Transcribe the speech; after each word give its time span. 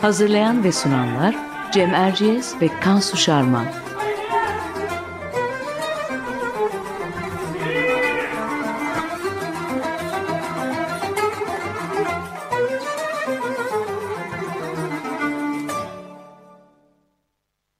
Hazırlayan 0.00 0.64
ve 0.64 0.72
sunanlar 0.72 1.36
Cem 1.72 1.94
Erciyes 1.94 2.54
ve 2.60 2.68
Kansu 2.80 3.16
Şarman. 3.16 3.66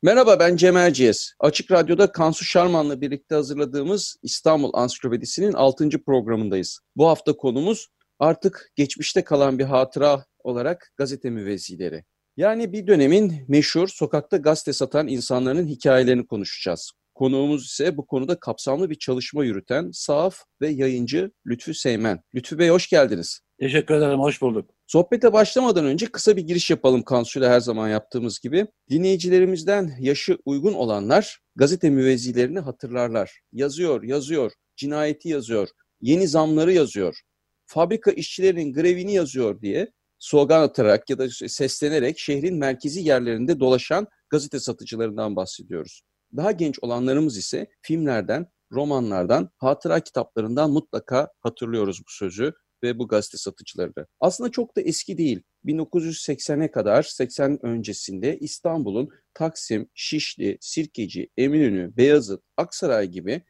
Merhaba 0.02 0.41
ben 0.41 0.56
Cem 0.56 0.77
Erciyes. 0.77 1.33
Açık 1.41 1.70
Radyo'da 1.70 2.12
Kansu 2.12 2.45
Şarman'la 2.45 3.00
birlikte 3.00 3.34
hazırladığımız 3.34 4.16
İstanbul 4.23 4.70
Ansiklopedisi'nin 4.75 5.52
6. 5.52 6.05
programındayız. 6.05 6.80
Bu 6.97 7.09
hafta 7.09 7.37
konumuz 7.37 7.89
artık 8.19 8.70
geçmişte 8.77 9.25
kalan 9.25 9.59
bir 9.59 9.64
hatıra 9.64 10.25
olarak 10.44 10.92
gazete 10.96 11.30
müvezzileri. 11.30 12.05
Yani 12.36 12.72
bir 12.72 12.86
dönemin 12.86 13.44
meşhur 13.48 13.88
sokakta 13.88 14.36
gazete 14.36 14.72
satan 14.72 15.08
insanların 15.08 15.66
hikayelerini 15.66 16.27
konuşacağız. 16.27 16.92
Konuğumuz 17.14 17.66
ise 17.66 17.96
bu 17.96 18.06
konuda 18.06 18.41
kapsamlı 18.41 18.91
bir 18.91 18.94
çalışma 18.94 19.44
yürüten 19.44 19.91
sahaf 19.92 20.38
ve 20.61 20.68
yayıncı 20.68 21.30
Lütfü 21.46 21.74
Seymen. 21.74 22.20
Lütfü 22.34 22.58
Bey 22.58 22.68
hoş 22.68 22.88
geldiniz. 22.88 23.41
Teşekkür 23.61 23.94
ederim, 23.94 24.20
hoş 24.20 24.42
bulduk. 24.42 24.70
Sohbete 24.86 25.33
başlamadan 25.33 25.84
önce 25.84 26.06
kısa 26.06 26.36
bir 26.36 26.42
giriş 26.42 26.70
yapalım 26.70 27.02
Kansu'yla 27.02 27.50
her 27.50 27.61
zaman 27.61 27.88
yaptığımız 27.88 28.41
gibi. 28.41 28.66
Dinleyicilerimizden 28.91 29.92
yaşı 30.00 30.38
uygun 30.44 30.72
olanlar 30.72 31.41
gazete 31.56 31.91
müvezzilerini 31.91 32.58
hatırlarlar. 32.58 33.41
Yazıyor, 33.52 34.02
yazıyor, 34.02 34.52
cinayeti 34.77 35.28
yazıyor, 35.28 35.68
yeni 36.00 36.28
zamları 36.28 36.72
yazıyor, 36.72 37.20
fabrika 37.66 38.11
işçilerinin 38.11 38.72
grevini 38.72 39.14
yazıyor 39.14 39.61
diye 39.61 39.92
slogan 40.21 40.63
atarak 40.63 41.11
ya 41.11 41.19
da 41.19 41.29
seslenerek 41.49 42.19
şehrin 42.19 42.59
merkezi 42.59 43.01
yerlerinde 43.01 43.61
dolaşan 43.61 44.07
gazete 44.31 44.61
satıcılarından 44.61 45.37
bahsediyoruz. 45.37 46.03
Daha 46.37 46.53
genç 46.53 46.79
olanlarımız 46.83 47.37
ise 47.37 47.67
filmlerden, 47.83 48.47
romanlardan, 48.73 49.51
hatıra 49.57 50.01
kitaplarından 50.01 50.71
mutlaka 50.71 51.29
hatırlıyoruz 51.41 52.01
bu 52.01 52.11
sözü 52.11 52.53
ve 52.83 52.98
bu 52.98 53.09
gazete 53.09 53.39
satıcıları. 53.39 54.07
Aslında 54.21 54.51
çok 54.51 54.77
da 54.77 54.81
eski 54.81 55.19
değil. 55.19 55.43
1980'e 55.65 56.71
kadar, 56.71 57.03
80 57.03 57.67
öncesinde 57.67 58.39
İstanbul'un 58.39 59.09
Taksim, 59.35 59.89
Şişli, 59.95 60.59
Sirkeci, 60.61 61.29
Eminönü, 61.37 61.97
Beyazıt, 61.97 62.43
Aksaray 62.57 63.09
gibi 63.09 63.43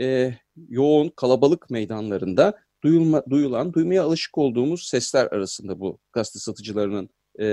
e, 0.00 0.34
yoğun 0.68 1.08
kalabalık 1.16 1.70
meydanlarında 1.70 2.58
duyulma, 2.86 3.22
duyulan, 3.30 3.72
duymaya 3.72 4.04
alışık 4.04 4.38
olduğumuz 4.38 4.86
sesler 4.88 5.26
arasında 5.26 5.80
bu 5.80 5.98
gazete 6.12 6.38
satıcılarının 6.38 7.08
e, 7.40 7.44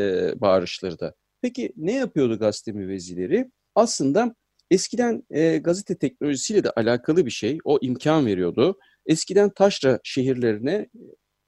bağırışları 0.42 1.00
da. 1.00 1.14
Peki 1.42 1.74
ne 1.78 1.94
yapıyordu 1.94 2.40
gazete 2.40 2.72
müvezzileri? 2.72 3.52
Aslında 3.76 4.36
eskiden 4.72 5.24
e, 5.30 5.58
gazete 5.58 5.98
teknolojisiyle 5.98 6.64
de 6.64 6.70
alakalı 6.70 7.26
bir 7.26 7.32
şey. 7.32 7.58
O 7.64 7.80
imkan 7.82 8.26
veriyordu. 8.26 8.78
Eskiden 9.06 9.50
taşra 9.50 10.00
şehirlerine 10.04 10.90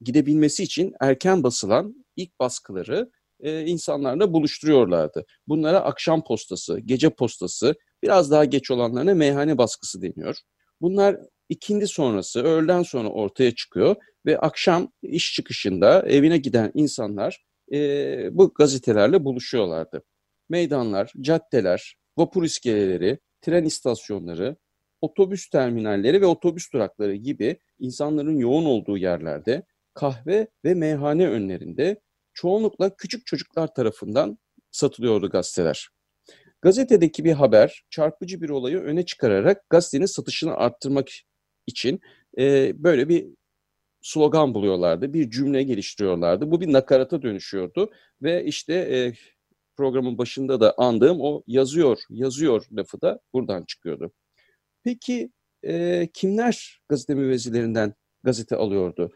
gidebilmesi 0.00 0.62
için 0.62 0.92
erken 1.00 1.42
basılan 1.42 2.04
ilk 2.16 2.40
baskıları 2.40 3.10
e, 3.40 3.66
insanlarla 3.66 4.32
buluşturuyorlardı. 4.32 5.24
Bunlara 5.48 5.80
akşam 5.80 6.24
postası, 6.24 6.80
gece 6.80 7.10
postası, 7.10 7.74
biraz 8.02 8.30
daha 8.30 8.44
geç 8.44 8.70
olanlarına 8.70 9.14
meyhane 9.14 9.58
baskısı 9.58 10.02
deniyor. 10.02 10.36
Bunlar 10.80 11.16
ikindi 11.48 11.86
sonrası, 11.86 12.42
öğleden 12.42 12.82
sonra 12.82 13.08
ortaya 13.08 13.54
çıkıyor 13.54 13.96
ve 14.26 14.38
akşam 14.38 14.92
iş 15.02 15.34
çıkışında 15.34 16.02
evine 16.06 16.38
giden 16.38 16.70
insanlar 16.74 17.44
e, 17.72 17.78
bu 18.32 18.54
gazetelerle 18.54 19.24
buluşuyorlardı. 19.24 20.02
Meydanlar, 20.48 21.12
caddeler, 21.20 21.96
vapur 22.16 22.44
iskeleleri, 22.44 23.18
tren 23.40 23.64
istasyonları, 23.64 24.56
otobüs 25.00 25.48
terminalleri 25.48 26.20
ve 26.20 26.26
otobüs 26.26 26.72
durakları 26.72 27.14
gibi 27.14 27.58
insanların 27.78 28.38
yoğun 28.38 28.64
olduğu 28.64 28.98
yerlerde 28.98 29.62
kahve 29.94 30.48
ve 30.64 30.74
meyhane 30.74 31.28
önlerinde 31.28 32.00
çoğunlukla 32.34 32.96
küçük 32.96 33.26
çocuklar 33.26 33.74
tarafından 33.74 34.38
satılıyordu 34.70 35.30
gazeteler. 35.30 35.88
Gazetedeki 36.62 37.24
bir 37.24 37.32
haber 37.32 37.84
çarpıcı 37.90 38.40
bir 38.40 38.48
olayı 38.48 38.78
öne 38.78 39.04
çıkararak 39.04 39.70
gazetenin 39.70 40.06
satışını 40.06 40.54
arttırmak 40.54 41.08
için 41.66 42.00
e, 42.38 42.72
böyle 42.84 43.08
bir 43.08 43.26
slogan 44.02 44.54
buluyorlardı, 44.54 45.12
bir 45.12 45.30
cümle 45.30 45.62
geliştiriyorlardı. 45.62 46.50
Bu 46.50 46.60
bir 46.60 46.72
nakarata 46.72 47.22
dönüşüyordu 47.22 47.90
ve 48.22 48.44
işte 48.44 48.74
e, 48.74 49.14
programın 49.76 50.18
başında 50.18 50.60
da 50.60 50.74
andığım 50.78 51.20
o 51.20 51.42
yazıyor, 51.46 51.98
yazıyor 52.10 52.66
lafı 52.72 53.00
da 53.00 53.20
buradan 53.32 53.64
çıkıyordu. 53.64 54.12
Peki 54.84 55.30
e, 55.62 56.08
kimler 56.14 56.80
gazete 56.88 57.14
müvezzilerinden 57.14 57.94
gazete 58.22 58.56
alıyordu? 58.56 59.12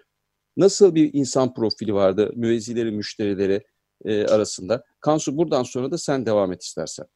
Nasıl 0.57 0.95
bir 0.95 1.11
insan 1.13 1.55
profili 1.55 1.95
vardı 1.95 2.33
müvezzileri, 2.37 2.91
müşterileri 2.91 3.63
e, 4.05 4.27
arasında? 4.27 4.85
Kansu 5.01 5.37
buradan 5.37 5.63
sonra 5.63 5.91
da 5.91 5.99
sen 5.99 6.27
devam 6.27 6.53
et 6.53 6.63
istersen. 6.63 7.07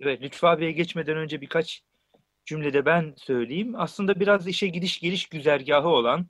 Evet, 0.00 0.22
Lütfü 0.22 0.46
abiye 0.46 0.72
geçmeden 0.72 1.16
önce 1.16 1.40
birkaç 1.40 1.82
cümlede 2.48 2.86
ben 2.86 3.14
söyleyeyim. 3.16 3.74
Aslında 3.76 4.20
biraz 4.20 4.48
işe 4.48 4.66
gidiş 4.66 5.00
geliş 5.00 5.26
güzergahı 5.26 5.88
olan, 5.88 6.26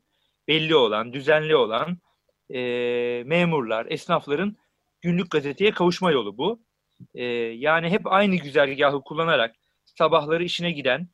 belli 0.48 0.74
olan, 0.76 1.12
düzenli 1.12 1.56
olan 1.56 1.98
e, 2.50 2.60
memurlar, 3.26 3.86
esnafların 3.86 4.56
günlük 5.00 5.30
gazeteye 5.30 5.70
kavuşma 5.70 6.10
yolu 6.10 6.38
bu. 6.38 6.62
E, 7.14 7.24
yani 7.24 7.90
hep 7.90 8.06
aynı 8.06 8.36
güzergahı 8.36 9.00
kullanarak 9.02 9.56
sabahları 9.84 10.44
işine 10.44 10.72
giden, 10.72 11.08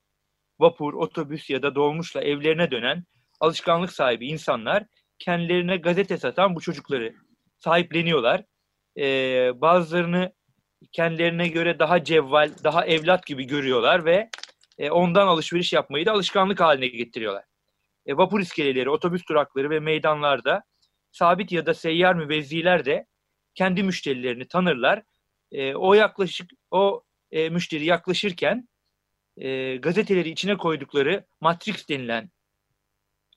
vapur, 0.59 0.95
otobüs 0.95 1.51
ya 1.51 1.63
da 1.63 1.75
dolmuşla 1.75 2.23
evlerine 2.23 2.71
dönen 2.71 3.05
alışkanlık 3.41 3.93
sahibi 3.93 4.27
insanlar 4.27 4.85
kendilerine 5.19 5.77
gazete 5.77 6.17
satan 6.17 6.57
bu 6.57 6.61
çocukları 6.61 7.15
sahipleniyorlar. 7.59 8.45
Ee, 8.99 9.53
bazılarını 9.61 10.33
kendilerine 10.93 11.49
göre 11.49 11.79
daha 11.79 12.05
cevval, 12.05 12.51
daha 12.65 12.87
evlat 12.87 13.27
gibi 13.27 13.45
görüyorlar 13.45 14.05
ve 14.05 14.31
e, 14.79 14.91
ondan 14.91 15.27
alışveriş 15.27 15.73
yapmayı 15.73 16.07
da 16.07 16.13
alışkanlık 16.13 16.61
haline 16.61 16.87
getiriyorlar. 16.87 17.45
E, 18.07 18.17
vapur 18.17 18.41
iskeleleri, 18.41 18.91
otobüs 18.91 19.29
durakları 19.29 19.71
ve 19.71 19.81
meydanlarda 19.81 20.63
sabit 21.13 21.53
ya 21.53 21.67
da 21.67 21.75
seyyar 21.75 22.15
müvezziler 22.15 22.85
de 22.85 23.07
kendi 23.55 23.83
müşterilerini 23.83 24.49
tanırlar. 24.49 25.03
E, 25.53 25.75
o 25.75 25.95
yaklaşık 25.95 26.51
o 26.71 27.05
e, 27.31 27.49
müşteri 27.49 27.85
yaklaşırken 27.85 28.69
e, 29.37 29.77
gazeteleri 29.77 30.31
içine 30.31 30.57
koydukları 30.57 31.25
matrix 31.41 31.89
denilen 31.89 32.31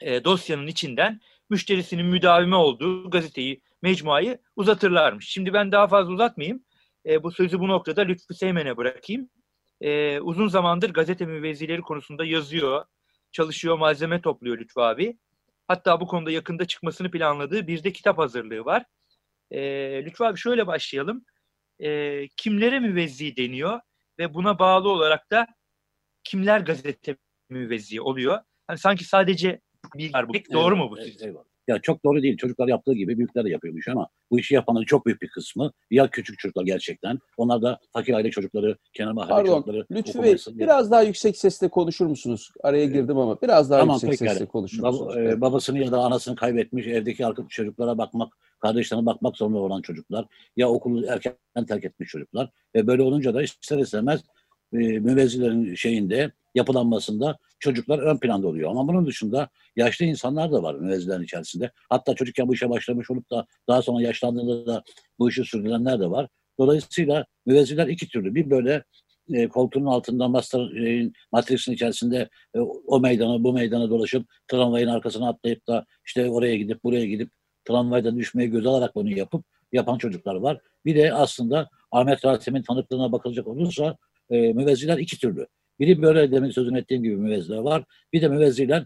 e, 0.02 0.24
dosyanın 0.24 0.68
içinden 0.68 1.22
müşterisinin 1.50 2.06
müdavime 2.06 2.56
olduğu 2.56 3.10
gazeteyi, 3.10 3.62
mecmuayı 3.82 4.40
uzatırlarmış. 4.56 5.30
Şimdi 5.30 5.54
ben 5.54 5.72
daha 5.72 5.88
fazla 5.88 6.14
uzatmayayım. 6.14 6.64
E, 7.06 7.24
bu 7.24 7.32
sözü 7.32 7.60
bu 7.60 7.68
noktada 7.68 8.02
Lütfü 8.02 8.34
Seymen'e 8.34 8.78
bırakayım. 8.78 9.30
E, 9.82 10.20
uzun 10.20 10.48
zamandır 10.48 10.94
gazete 10.94 11.26
müvezzileri 11.26 11.82
konusunda 11.82 12.26
yazıyor, 12.26 12.86
çalışıyor, 13.32 13.78
malzeme 13.78 14.22
topluyor 14.22 14.58
Lütfü 14.58 14.80
abi. 14.80 15.18
Hatta 15.68 16.02
bu 16.02 16.08
konuda 16.08 16.32
yakında 16.32 16.66
çıkmasını 16.66 17.12
planladığı 17.12 17.68
bir 17.68 17.84
de 17.84 17.92
kitap 17.92 18.18
hazırlığı 18.18 18.66
var. 18.66 18.86
E, 19.52 19.60
Lütfü 20.06 20.24
abi 20.24 20.38
şöyle 20.40 20.68
başlayalım. 20.68 21.26
E, 21.80 22.28
kimlere 22.28 22.80
müvezzi 22.80 23.38
deniyor 23.38 23.80
ve 24.20 24.34
buna 24.34 24.60
bağlı 24.60 24.90
olarak 24.90 25.32
da 25.32 25.48
kimler 26.24 26.60
gazete 26.60 27.18
müvezzi 27.50 28.02
oluyor? 28.02 28.40
Hani 28.68 28.78
sanki 28.78 29.04
sadece 29.04 29.62
bilgiler 29.96 30.30
bu. 30.30 30.34
Doğru 30.54 30.76
mu 30.76 30.92
bu? 30.92 31.00
Eyvallah. 31.00 31.44
Ya 31.68 31.80
çok 31.80 32.06
doğru 32.06 32.24
değil. 32.24 32.38
Çocuklar 32.38 32.68
yaptığı 32.68 32.94
gibi 32.94 33.18
büyükler 33.18 33.46
de 33.46 33.50
yapıyormuş 33.50 33.88
ama 33.88 34.08
bu 34.32 34.40
işi 34.40 34.56
yapanların 34.56 34.86
çok 34.86 35.06
büyük 35.06 35.22
bir 35.22 35.28
kısmı 35.28 35.72
ya 35.92 36.10
küçük 36.10 36.40
çocuklar 36.40 36.64
gerçekten. 36.66 37.20
Onlar 37.38 37.62
da 37.62 37.80
fakir 37.94 38.14
aile 38.14 38.32
çocukları, 38.32 38.78
kenar 38.94 39.12
mahalle 39.12 39.48
çocukları. 39.48 39.86
Lütfü 39.92 40.24
Bey 40.24 40.38
diye. 40.48 40.60
biraz 40.60 40.92
daha 40.92 41.02
yüksek 41.04 41.38
sesle 41.38 41.68
konuşur 41.70 42.06
musunuz? 42.06 42.52
Araya 42.64 42.86
girdim 42.86 43.18
ama 43.18 43.42
biraz 43.42 43.70
daha 43.70 43.80
Tamam, 43.80 43.94
yüksek 43.96 44.10
pekala. 44.12 44.30
sesle 44.34 44.46
konuşur 44.46 44.84
Bab- 44.84 44.92
musunuz? 44.92 45.18
e, 45.18 45.42
babasını 45.42 45.80
ya 45.80 45.92
da 45.92 46.00
anasını 46.00 46.36
kaybetmiş 46.36 46.88
evdeki 46.88 47.24
çocuklara 47.50 47.98
bakmak, 47.98 48.34
kardeşlerine 48.60 49.06
bakmak 49.06 49.38
zorunda 49.38 49.58
olan 49.58 49.82
çocuklar 49.82 50.26
ya 50.58 50.70
okulu 50.70 51.06
erken 51.06 51.36
terk 51.68 51.84
etmiş 51.86 52.10
çocuklar 52.10 52.50
ve 52.76 52.88
böyle 52.88 53.02
olunca 53.02 53.34
da 53.34 53.44
ister 53.44 53.78
istemez 53.78 54.22
e, 54.74 54.78
müvezzilerin 54.78 55.76
şeyinde 55.76 56.32
yapılanmasında 56.58 57.38
çocuklar 57.60 58.00
ön 58.00 58.18
planda 58.18 58.48
oluyor. 58.48 58.72
Ama 58.72 58.88
bunun 58.88 59.06
dışında 59.06 59.50
yaşlı 59.76 60.06
insanlar 60.06 60.52
da 60.52 60.64
var 60.64 60.76
müvezzilerin 60.76 61.24
içerisinde. 61.24 61.72
Hatta 61.90 62.16
çocukken 62.16 62.48
bu 62.48 62.54
işe 62.54 62.70
başlamış 62.70 63.12
olup 63.12 63.32
da 63.32 63.46
daha 63.68 63.82
sonra 63.82 64.02
yaşlandığında 64.02 64.66
da 64.66 64.84
bu 65.20 65.30
işi 65.30 65.44
sürdürenler 65.44 66.00
de 66.00 66.10
var. 66.10 66.28
Dolayısıyla 66.60 67.26
müvezziler 67.46 67.88
iki 67.88 68.08
türlü. 68.08 68.36
Bir 68.36 68.50
böyle 68.50 68.84
e, 69.34 69.48
koltuğun 69.48 69.86
altında 69.86 70.28
master 70.28 70.60
e, 70.60 71.12
matrixin 71.32 71.72
içerisinde 71.74 72.30
e, 72.56 72.60
o 72.88 73.00
meydana 73.00 73.44
bu 73.44 73.54
meydana 73.54 73.90
dolaşıp 73.90 74.28
tramvayın 74.48 74.88
arkasına 74.88 75.30
atlayıp 75.30 75.68
da 75.68 75.86
işte 76.06 76.30
oraya 76.30 76.58
gidip 76.58 76.84
buraya 76.84 77.06
gidip 77.06 77.32
tramvaydan 77.66 78.18
düşmeye 78.18 78.50
göz 78.50 78.66
alarak 78.66 78.96
bunu 78.96 79.10
yapıp 79.10 79.46
yapan 79.72 79.98
çocuklar 79.98 80.36
var. 80.36 80.60
Bir 80.86 80.96
de 80.96 81.14
aslında 81.14 81.70
Ahmet 81.92 82.26
Rasim'in 82.26 82.62
tanıklığına 82.62 83.12
bakılacak 83.12 83.48
olursa 83.48 83.98
e, 84.30 84.54
müvezziler 84.54 84.98
iki 84.98 85.20
türlü. 85.20 85.48
Biri 85.80 86.02
böyle 86.02 86.32
demin 86.32 86.50
sözünü 86.50 86.80
ettiğim 86.80 87.04
gibi 87.04 87.16
müvezziler 87.16 87.58
var. 87.58 87.84
Bir 88.14 88.22
de 88.22 88.28
müvezziler 88.28 88.86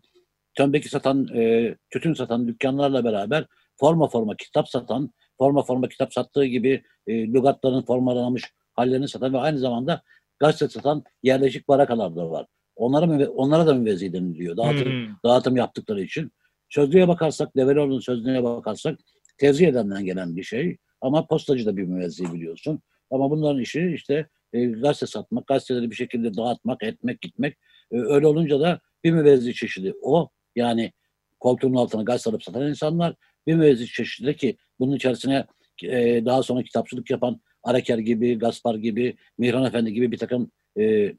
tömbeki 0.55 0.89
satan, 0.89 1.27
e, 1.35 1.75
tütün 1.89 2.13
satan 2.13 2.47
dükkanlarla 2.47 3.03
beraber 3.03 3.45
forma 3.79 4.07
forma 4.07 4.35
kitap 4.35 4.69
satan, 4.69 5.11
forma 5.37 5.63
forma 5.63 5.89
kitap 5.89 6.13
sattığı 6.13 6.45
gibi 6.45 6.83
e, 7.07 7.27
lügatların 7.27 7.81
formalanmış 7.81 8.43
hallerini 8.73 9.07
satan 9.07 9.33
ve 9.33 9.37
aynı 9.37 9.59
zamanda 9.59 10.01
gazete 10.39 10.67
satan 10.67 11.03
yerleşik 11.23 11.67
barakalar 11.67 12.15
da 12.15 12.29
var. 12.29 12.45
Onlara, 12.75 13.29
onlara 13.29 13.67
da 13.67 13.73
müvezzi 13.73 14.13
deniliyor. 14.13 14.57
Dağıtım, 14.57 14.85
Hmm. 14.87 15.15
dağıtım 15.25 15.57
yaptıkları 15.57 16.01
için. 16.01 16.31
Sözlüğe 16.69 17.07
bakarsak, 17.07 17.55
Develoğlu'nun 17.55 17.99
sözlüğüne 17.99 18.43
bakarsak 18.43 18.99
tevzi 19.37 19.65
edenden 19.65 20.05
gelen 20.05 20.35
bir 20.35 20.43
şey. 20.43 20.77
Ama 21.01 21.27
postacı 21.27 21.65
da 21.65 21.77
bir 21.77 21.83
müvezzi 21.83 22.33
biliyorsun. 22.33 22.79
Ama 23.11 23.31
bunların 23.31 23.61
işi 23.61 23.91
işte 23.95 24.27
e, 24.53 24.65
gazete 24.65 25.05
satmak, 25.05 25.47
gazeteleri 25.47 25.91
bir 25.91 25.95
şekilde 25.95 26.33
dağıtmak, 26.33 26.83
etmek, 26.83 27.21
gitmek. 27.21 27.57
E, 27.91 27.97
öyle 27.97 28.27
olunca 28.27 28.59
da 28.59 28.79
bir 29.03 29.11
müvezzi 29.11 29.53
çeşidi 29.53 29.93
o. 30.01 30.29
Yani 30.55 30.91
koltuğun 31.39 31.73
altına 31.73 32.03
gazete 32.03 32.29
alıp 32.29 32.43
satan 32.43 32.69
insanlar. 32.69 33.15
Bir 33.47 33.55
müvezzi 33.55 33.87
çeşidi 33.87 34.35
ki 34.35 34.57
bunun 34.79 34.95
içerisine 34.95 35.45
e, 35.83 36.25
daha 36.25 36.43
sonra 36.43 36.63
kitapçılık 36.63 37.09
yapan 37.09 37.41
Areker 37.63 37.97
gibi, 37.97 38.39
Gaspar 38.39 38.75
gibi, 38.75 39.15
Mihran 39.37 39.65
Efendi 39.65 39.93
gibi 39.93 40.11
bir 40.11 40.17
takım 40.17 40.51
e, 40.79 41.13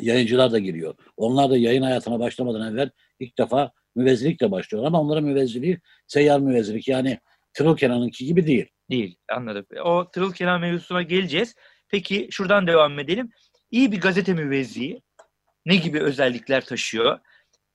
yayıncılar 0.00 0.52
da 0.52 0.58
giriyor. 0.58 0.94
Onlar 1.16 1.50
da 1.50 1.56
yayın 1.56 1.82
hayatına 1.82 2.20
başlamadan 2.20 2.72
evvel 2.72 2.90
ilk 3.20 3.38
defa 3.38 3.72
müvezzilikle 3.96 4.50
başlıyor. 4.50 4.84
Ama 4.84 5.00
onların 5.00 5.24
müvezziliği 5.24 5.80
seyyar 6.06 6.40
müvezzilik. 6.40 6.88
Yani 6.88 7.18
Tırıl 7.52 7.76
Kenan'ınki 7.76 8.26
gibi 8.26 8.46
değil. 8.46 8.66
Değil. 8.90 9.16
Anladım. 9.32 9.66
O 9.84 10.10
tırıl 10.10 10.32
kelam 10.32 10.60
mevzusuna 10.60 11.02
geleceğiz. 11.02 11.54
Peki 11.88 12.28
şuradan 12.30 12.66
devam 12.66 12.98
edelim. 12.98 13.30
İyi 13.70 13.92
bir 13.92 14.00
gazete 14.00 14.34
müvezziği 14.34 15.02
ne 15.66 15.76
gibi 15.76 16.00
özellikler 16.00 16.64
taşıyor? 16.64 17.18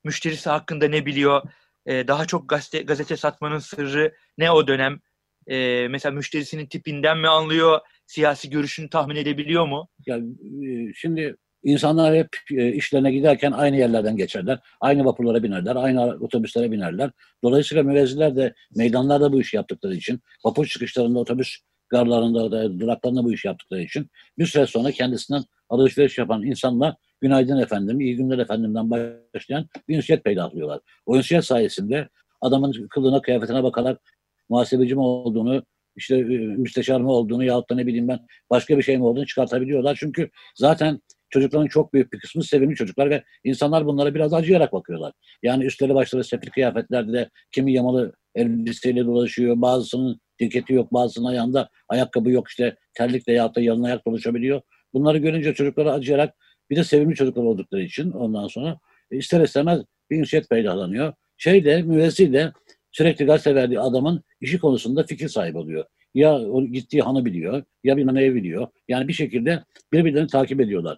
Müşterisi 0.04 0.50
hakkında 0.50 0.88
ne 0.88 1.06
biliyor? 1.06 1.42
Ee, 1.86 2.08
daha 2.08 2.26
çok 2.26 2.50
gazete, 2.50 2.80
gazete 2.82 3.18
satmanın 3.18 3.60
sırrı 3.60 4.16
ne 4.38 4.52
o 4.52 4.68
dönem? 4.68 5.00
Ee, 5.48 5.88
mesela 5.90 6.16
müşterisinin 6.16 6.66
tipinden 6.66 7.18
mi 7.18 7.28
anlıyor? 7.28 7.80
Siyasi 8.08 8.50
görüşünü 8.50 8.90
tahmin 8.90 9.16
edebiliyor 9.16 9.68
mu? 9.68 9.90
Ya, 10.06 10.18
e, 10.18 10.94
şimdi 10.96 11.36
insanlar 11.64 12.16
hep 12.16 12.30
e, 12.52 12.74
işlerine 12.74 13.12
giderken 13.12 13.52
aynı 13.52 13.78
yerlerden 13.78 14.18
geçerler. 14.18 14.60
Aynı 14.82 15.06
vapurlara 15.06 15.44
binerler, 15.44 15.76
aynı 15.76 16.02
otobüslere 16.02 16.72
binerler. 16.72 17.12
Dolayısıyla 17.44 17.84
müvezziler 17.84 18.36
de 18.36 18.54
meydanlarda 18.76 19.34
bu 19.34 19.42
işi 19.42 19.56
yaptıkları 19.56 19.96
için, 19.96 20.22
vapur 20.46 20.66
çıkışlarında, 20.66 21.20
otobüs 21.20 21.58
garlarında, 21.94 22.52
da, 22.52 22.80
duraklarında 22.80 23.24
bu 23.24 23.34
işi 23.34 23.48
yaptıkları 23.48 23.82
için 23.82 24.10
bir 24.38 24.46
süre 24.46 24.66
sonra 24.66 24.92
kendisinden 24.92 25.44
alışveriş 25.70 26.18
yapan 26.18 26.44
insanlar 26.44 26.96
günaydın 27.22 27.58
efendim, 27.58 28.02
iyi 28.02 28.16
günler 28.16 28.38
efendimden 28.38 28.92
başlayan 28.92 29.68
bir 29.88 29.98
ünsiyet 29.98 30.24
peydahlıyorlar. 30.24 30.80
O 31.06 31.18
ünsiyet 31.18 31.46
sayesinde 31.46 32.10
adamın 32.42 32.88
kılığına, 32.90 33.22
kıyafetine 33.22 33.64
bakarak 33.64 34.02
muhasebeci 34.50 34.96
mi 34.96 35.02
olduğunu, 35.02 35.64
işte 35.96 36.18
e, 36.18 36.38
müsteşar 36.38 37.02
mı 37.02 37.12
olduğunu 37.12 37.44
yahut 37.44 37.70
da 37.70 37.76
ne 37.76 37.88
bileyim 37.88 38.08
ben 38.08 38.20
başka 38.50 38.78
bir 38.78 38.84
şey 38.84 38.98
mi 38.98 39.04
olduğunu 39.04 39.26
çıkartabiliyorlar. 39.26 39.98
Çünkü 40.00 40.30
zaten 40.56 41.00
çocukların 41.30 41.68
çok 41.68 41.94
büyük 41.94 42.14
bir 42.14 42.20
kısmı 42.20 42.44
sevimli 42.44 42.76
çocuklar 42.76 43.10
ve 43.10 43.24
insanlar 43.44 43.86
bunlara 43.86 44.16
biraz 44.16 44.34
acıyarak 44.34 44.74
bakıyorlar. 44.74 45.14
Yani 45.44 45.66
üstleri 45.66 45.96
başları 45.96 46.24
sefil 46.24 46.50
kıyafetlerde 46.50 47.14
de 47.14 47.30
kimi 47.52 47.74
yamalı 47.74 48.14
elbiseyle 48.36 49.06
dolaşıyor, 49.06 49.62
bazısının 49.62 50.20
ceketi 50.40 50.74
yok, 50.74 50.94
bazısının 50.94 51.26
ayağında 51.26 51.70
ayakkabı 51.90 52.30
yok 52.30 52.48
işte 52.50 52.76
terlikle 52.94 53.34
yahut 53.34 53.56
da 53.56 53.62
yalın 53.62 53.84
ayak 53.84 54.08
dolaşabiliyor. 54.08 54.62
Bunları 54.94 55.18
görünce 55.18 55.54
çocuklara 55.54 55.94
acıyarak 55.94 56.36
bir 56.70 56.76
de 56.76 56.84
sevimli 56.84 57.16
çocuklar 57.16 57.44
oldukları 57.44 57.82
için 57.82 58.12
ondan 58.12 58.48
sonra 58.48 58.80
e, 59.12 59.18
ister 59.18 59.42
istemez 59.42 59.82
bir 60.10 60.20
ünsiyet 60.20 60.50
peydahlanıyor. 60.50 61.14
Şey 61.38 61.66
de 61.66 61.82
müvezzi 61.82 62.34
de 62.34 62.52
sürekli 62.92 63.26
gazete 63.26 63.56
verdiği 63.56 63.80
adamın 63.80 64.24
işi 64.42 64.60
konusunda 64.60 65.04
fikir 65.04 65.30
sahibi 65.30 65.58
oluyor. 65.58 65.86
Ya 66.14 66.34
o 66.34 66.66
gittiği 66.66 67.02
hanı 67.02 67.26
biliyor, 67.26 67.64
ya 67.84 67.98
bilmem 67.98 68.16
neyi 68.16 68.36
biliyor. 68.36 68.68
Yani 68.88 69.08
bir 69.08 69.14
şekilde 69.14 69.64
birbirlerini 69.94 70.28
takip 70.28 70.62
ediyorlar. 70.62 70.98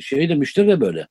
Şey 0.00 0.28
de 0.28 0.34
müşteri 0.34 0.68
de 0.68 0.80
böyle. 0.80 1.06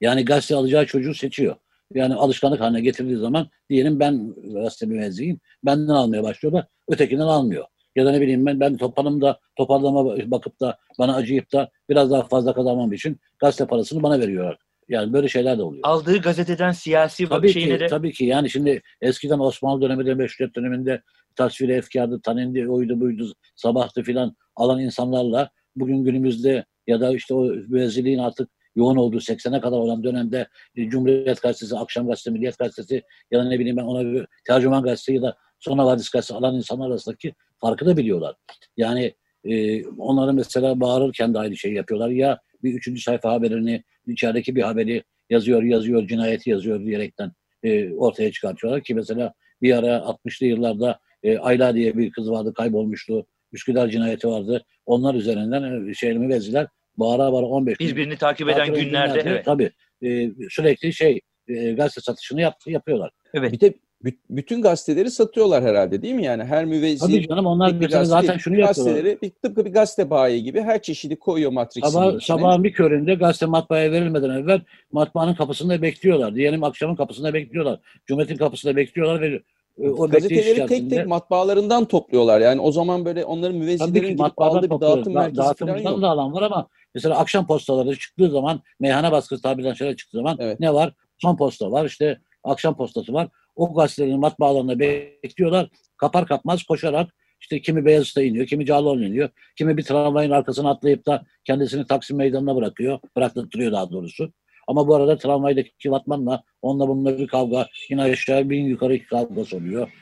Yani 0.00 0.24
gazete 0.24 0.54
alacağı 0.54 0.86
çocuğu 0.86 1.14
seçiyor. 1.14 1.56
Yani 1.94 2.14
alışkanlık 2.14 2.60
haline 2.60 2.80
getirdiği 2.80 3.16
zaman 3.16 3.48
diyelim 3.70 4.00
ben 4.00 4.34
gazete 4.52 4.86
müvezziyim. 4.86 5.40
Benden 5.64 5.94
almaya 5.94 6.22
başlıyor 6.22 6.52
da 6.52 6.68
ötekinden 6.88 7.26
almıyor. 7.26 7.64
Ya 7.96 8.06
da 8.06 8.10
ne 8.10 8.20
bileyim 8.20 8.46
ben 8.46 8.60
ben 8.60 8.76
toparım 8.76 9.20
da 9.20 9.40
toparlama 9.56 10.30
bakıp 10.30 10.60
da 10.60 10.78
bana 10.98 11.14
acıyıp 11.14 11.52
da 11.52 11.70
biraz 11.88 12.10
daha 12.10 12.22
fazla 12.22 12.54
kazanmam 12.54 12.92
için 12.92 13.20
gazete 13.38 13.66
parasını 13.66 14.02
bana 14.02 14.20
veriyorlar. 14.20 14.58
Yani 14.88 15.12
böyle 15.12 15.28
şeyler 15.28 15.58
de 15.58 15.62
oluyor. 15.62 15.82
Aldığı 15.84 16.18
gazeteden 16.18 16.72
siyasi 16.72 17.28
Tabii 17.28 17.46
ki, 17.46 17.52
şeyine 17.52 17.80
de 17.80 17.86
tabii 17.86 18.12
ki. 18.12 18.24
Yani 18.24 18.50
şimdi 18.50 18.82
eskiden 19.00 19.38
Osmanlı 19.38 19.82
döneminde, 19.82 20.14
Meşrutiyet 20.14 20.56
döneminde 20.56 21.02
tasviri 21.36 21.72
efkardı, 21.72 22.20
tanindi, 22.22 22.68
oydu 22.68 23.00
buydu, 23.00 23.32
sabahtı 23.56 24.02
filan 24.02 24.36
alan 24.56 24.80
insanlarla 24.80 25.50
bugün 25.76 26.04
günümüzde 26.04 26.64
ya 26.86 27.00
da 27.00 27.14
işte 27.14 27.34
o 27.34 27.44
müezziliğin 27.44 28.18
artık 28.18 28.50
yoğun 28.76 28.96
olduğu 28.96 29.18
80'e 29.18 29.60
kadar 29.60 29.76
olan 29.76 30.04
dönemde 30.04 30.48
e, 30.76 30.88
Cumhuriyet 30.88 31.42
Gazetesi, 31.42 31.76
Akşam 31.76 32.06
Gazetesi, 32.06 32.30
Milliyet 32.30 32.58
Gazetesi 32.58 33.02
ya 33.30 33.40
da 33.40 33.48
ne 33.48 33.58
bileyim 33.58 33.76
ben 33.76 33.82
ona 33.82 34.26
Tercüman 34.46 34.82
Gazetesi 34.82 35.14
ya 35.14 35.22
da 35.22 35.36
Sonra 35.62 35.86
Vadis 35.86 36.10
Gazetesi 36.10 36.38
alan 36.38 36.54
insanlar 36.54 36.90
arasındaki 36.90 37.34
farkı 37.60 37.86
da 37.86 37.96
biliyorlar. 37.96 38.36
Yani 38.76 39.14
e, 39.44 39.86
onları 39.86 40.32
mesela 40.32 40.80
bağırırken 40.80 41.34
de 41.34 41.38
aynı 41.38 41.56
şeyi 41.56 41.74
yapıyorlar. 41.74 42.08
Ya 42.08 42.40
bir 42.62 42.74
üçüncü 42.74 43.02
sayfa 43.02 43.32
haberini, 43.32 43.84
içerideki 44.06 44.56
bir 44.56 44.62
haberi 44.62 45.02
yazıyor, 45.30 45.62
yazıyor, 45.62 46.06
cinayeti 46.06 46.50
yazıyor 46.50 46.80
diyerekten 46.80 47.32
e, 47.62 47.94
ortaya 47.94 48.32
çıkartıyorlar 48.32 48.82
ki 48.82 48.94
mesela 48.94 49.34
bir 49.62 49.78
ara 49.78 49.96
60'lı 49.96 50.46
yıllarda 50.46 50.98
e, 51.22 51.38
Ayla 51.38 51.74
diye 51.74 51.98
bir 51.98 52.10
kız 52.10 52.30
vardı 52.30 52.54
kaybolmuştu. 52.54 53.26
Üsküdar 53.52 53.88
cinayeti 53.88 54.28
vardı. 54.28 54.64
Onlar 54.86 55.14
üzerinden 55.14 55.88
e, 55.88 55.94
şey 55.94 56.18
müvezziler 56.18 56.66
bağıra 56.96 57.32
bağıra 57.32 57.46
15 57.46 57.78
gün 57.78 57.88
birbirini 57.88 58.16
takip 58.16 58.48
eden 58.48 58.58
takip 58.58 58.76
günlerde 58.76 59.22
evet. 59.24 59.44
Tabii 59.44 59.70
e, 60.02 60.30
sürekli 60.50 60.92
şey 60.92 61.20
e, 61.48 61.72
gazete 61.72 62.00
satışını 62.00 62.40
yap, 62.40 62.54
yapıyorlar. 62.66 63.10
Evet. 63.34 63.52
Bir 63.52 63.60
de 63.60 63.74
bü- 64.04 64.16
bütün 64.30 64.62
gazeteleri 64.62 65.10
satıyorlar 65.10 65.64
herhalde 65.64 66.02
değil 66.02 66.14
mi? 66.14 66.24
Yani 66.24 66.44
her 66.44 66.64
müvezzi 66.64 67.06
Tabii 67.06 67.28
canım 67.28 67.46
onlar 67.46 67.80
bir 67.80 67.88
gazete- 67.88 68.04
zaten 68.04 68.36
şunu 68.38 68.58
yapıyorlar. 68.58 68.92
gazeteleri 68.94 69.18
bir, 69.22 69.30
tıpkı 69.30 69.64
bir 69.64 69.70
gazete 69.72 70.10
bayi 70.10 70.42
gibi 70.42 70.60
her 70.60 70.82
çeşidi 70.82 71.16
koyuyor 71.18 71.52
Matrix'in 71.52 71.90
Sabah, 71.90 72.06
içine. 72.06 72.20
sabahın 72.20 72.64
bir 72.64 72.72
köründe 72.72 73.14
gazete 73.14 73.46
matbaaya 73.46 73.92
verilmeden 73.92 74.30
evvel 74.30 74.60
matbaanın 74.92 75.34
kapısında 75.34 75.82
bekliyorlar. 75.82 76.34
Diyelim 76.34 76.64
akşamın 76.64 76.96
kapısında 76.96 77.34
bekliyorlar. 77.34 77.80
Cumhuriyet'in 78.06 78.36
kapısında 78.36 78.76
bekliyorlar 78.76 79.20
ve 79.20 79.40
e, 79.82 79.88
o 79.90 80.08
Gazeteleri 80.08 80.66
tek 80.66 80.90
tek 80.90 81.06
matbaalarından 81.06 81.84
topluyorlar. 81.84 82.40
Yani 82.40 82.60
o 82.60 82.72
zaman 82.72 83.04
böyle 83.04 83.24
onların 83.24 83.56
müvezzilerin 83.56 84.04
gidip 84.06 84.18
matbaadan 84.18 84.56
aldığı 84.58 84.70
bir 84.70 84.80
dağıtım 84.80 85.14
Da- 85.14 85.20
merkezi 85.20 85.54
falan 85.54 85.78
yok. 85.78 86.02
da 86.02 86.08
alan 86.08 86.32
var 86.32 86.42
ama 86.42 86.68
mesela 86.94 87.18
akşam 87.18 87.46
postaları 87.46 87.98
çıktığı 87.98 88.30
zaman 88.30 88.62
meyhane 88.80 89.12
baskısı 89.12 89.42
tabirden 89.42 89.74
şöyle 89.74 89.96
çıktığı 89.96 90.16
zaman 90.16 90.36
Evet. 90.40 90.60
ne 90.60 90.74
var? 90.74 90.92
Son 91.18 91.36
posta 91.36 91.72
var 91.72 91.84
işte 91.84 92.18
akşam 92.44 92.76
postası 92.76 93.12
var. 93.12 93.28
O 93.56 93.74
gazetelerin 93.74 94.20
matbaalarında 94.20 94.78
bekliyorlar. 94.78 95.68
Kapar 95.96 96.26
kapmaz 96.26 96.62
koşarak 96.62 97.14
işte 97.40 97.60
kimi 97.60 97.84
Beyazıt'a 97.84 98.22
iniyor, 98.22 98.46
kimi 98.46 98.66
Cağaloğlu'na 98.66 99.06
iniyor, 99.06 99.28
kimi 99.56 99.76
bir 99.76 99.82
tramvayın 99.82 100.30
arkasına 100.30 100.70
atlayıp 100.70 101.06
da 101.06 101.24
kendisini 101.44 101.86
Taksim 101.86 102.16
Meydanı'na 102.16 102.56
bırakıyor, 102.56 102.98
bıraktırıyor 103.16 103.72
daha 103.72 103.90
doğrusu. 103.90 104.32
Ama 104.68 104.88
bu 104.88 104.94
arada 104.94 105.16
tramvaydaki 105.18 105.90
Vatman'la 105.90 106.42
onunla 106.62 106.88
bununla 106.88 107.18
bir 107.18 107.26
kavga, 107.26 107.66
yine 107.90 108.02
aşağı 108.02 108.50
bin 108.50 108.64
yukarı 108.64 108.94
iki 108.94 109.06
kavgası 109.06 109.56
oluyor. 109.56 109.92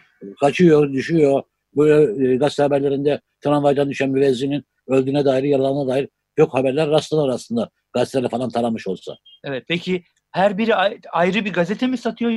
Kaçıyor, 0.41 0.93
düşüyor. 0.93 1.43
Böyle 1.77 2.33
e, 2.33 2.37
gazete 2.37 2.63
haberlerinde 2.63 3.21
tramvaydan 3.41 3.91
düşen 3.91 4.11
müezzinin 4.11 4.65
öldüğüne 4.87 5.25
dair, 5.25 5.43
yaralandığına 5.43 5.95
dair 5.95 6.09
çok 6.41 6.55
haberler 6.55 6.89
rastlanır 6.89 7.29
aslında. 7.29 7.71
Gazeteler 7.93 8.31
falan 8.31 8.51
taramış 8.51 8.87
olsa. 8.89 9.17
Evet. 9.45 9.65
Peki 9.69 10.05
her 10.33 10.59
biri 10.59 10.75
ay- 10.75 11.01
ayrı 11.13 11.45
bir 11.45 11.53
gazete 11.53 11.87
mi 11.87 11.99
satıyor 11.99 12.31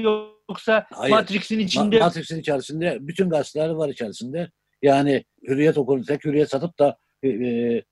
yoksa 0.50 0.86
Hayır. 0.92 1.14
Matrix'in 1.14 1.60
Ma- 1.60 1.64
içinde 1.64 2.00
Matrix'in 2.00 2.40
içerisinde 2.40 2.98
bütün 3.02 3.30
gazeteler 3.30 3.70
var 3.70 3.90
içerisinde. 3.90 4.50
Yani 4.82 5.24
Hürriyet 5.48 5.78
okulu 5.78 6.06
tek 6.06 6.26
Hürriyet 6.26 6.50
satıp 6.50 6.80
da 6.80 6.98
e, 7.24 7.30
e, 7.30 7.84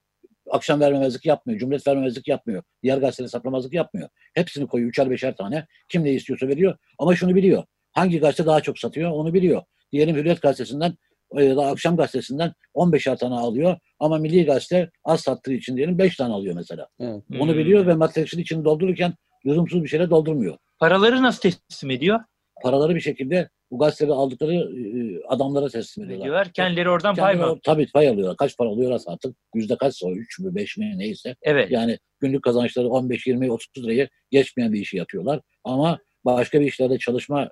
akşam 0.50 0.80
vermemezlik 0.80 1.26
yapmıyor. 1.26 1.60
Cumhuriyet 1.60 1.86
vermemezlik 1.86 2.28
yapmıyor. 2.28 2.62
Diğer 2.82 2.98
gazeteleri 2.98 3.30
saklamazlık 3.30 3.74
yapmıyor. 3.74 4.08
Hepsini 4.34 4.66
koyuyor. 4.66 4.90
Üçer 4.90 5.10
beşer 5.10 5.36
tane. 5.36 5.66
Kim 5.88 6.04
ne 6.04 6.12
istiyorsa 6.12 6.48
veriyor. 6.48 6.76
Ama 6.98 7.16
şunu 7.16 7.34
biliyor. 7.34 7.64
Hangi 7.92 8.18
gazete 8.20 8.46
daha 8.46 8.60
çok 8.60 8.78
satıyor 8.78 9.10
onu 9.10 9.34
biliyor. 9.34 9.62
Diyelim 9.92 10.16
Hürriyet 10.16 10.42
gazetesinden 10.42 10.94
ya 11.40 11.56
da 11.56 11.66
akşam 11.66 11.96
gazetesinden 11.96 12.52
15'er 12.74 13.18
tane 13.18 13.34
alıyor. 13.34 13.76
Ama 14.00 14.18
Milli 14.18 14.44
Gazete 14.44 14.90
az 15.04 15.20
sattığı 15.20 15.52
için 15.52 15.76
diyelim 15.76 15.98
5 15.98 16.16
tane 16.16 16.34
alıyor 16.34 16.54
mesela. 16.54 16.88
Evet. 17.00 17.22
Onu 17.40 17.52
Hmm. 17.52 17.58
biliyor 17.58 17.86
ve 17.86 17.94
Matrix'in 17.94 18.38
içini 18.38 18.64
doldururken 18.64 19.14
lüzumsuz 19.46 19.82
bir 19.82 19.88
şeyle 19.88 20.10
doldurmuyor. 20.10 20.56
paraları 20.78 21.22
nasıl 21.22 21.40
teslim 21.40 21.90
ediyor? 21.90 22.20
Paraları 22.62 22.94
bir 22.94 23.00
şekilde 23.00 23.48
bu 23.70 23.78
gazeteleri 23.78 24.14
aldıkları 24.14 24.54
e, 24.54 25.20
adamlara 25.28 25.68
teslim 25.68 26.04
ediyorlar. 26.04 26.24
Diyorlar. 26.24 26.52
Kendileri 26.52 26.90
oradan 26.90 27.14
pay 27.14 27.32
Kendileri 27.32 27.50
mı? 27.54 27.60
Tabii 27.64 27.86
pay 27.94 28.08
alıyorlar. 28.08 28.36
Kaç 28.36 28.56
para 28.56 28.68
alıyorlarsa 28.68 29.12
artık. 29.12 29.36
Yüzde 29.54 29.76
kaçsa 29.76 30.06
o 30.06 30.12
3 30.12 30.38
mü 30.38 30.54
5 30.54 30.76
mi 30.76 30.92
neyse. 30.96 31.36
Evet. 31.42 31.70
Yani 31.70 31.98
günlük 32.20 32.42
kazançları 32.42 32.88
15, 32.88 33.26
20, 33.26 33.52
30 33.52 33.84
liraya 33.84 34.08
geçmeyen 34.30 34.72
bir 34.72 34.80
işi 34.80 34.96
yapıyorlar. 34.96 35.40
Ama 35.64 35.98
başka 36.24 36.60
bir 36.60 36.66
işlerde 36.66 36.98
çalışma 36.98 37.50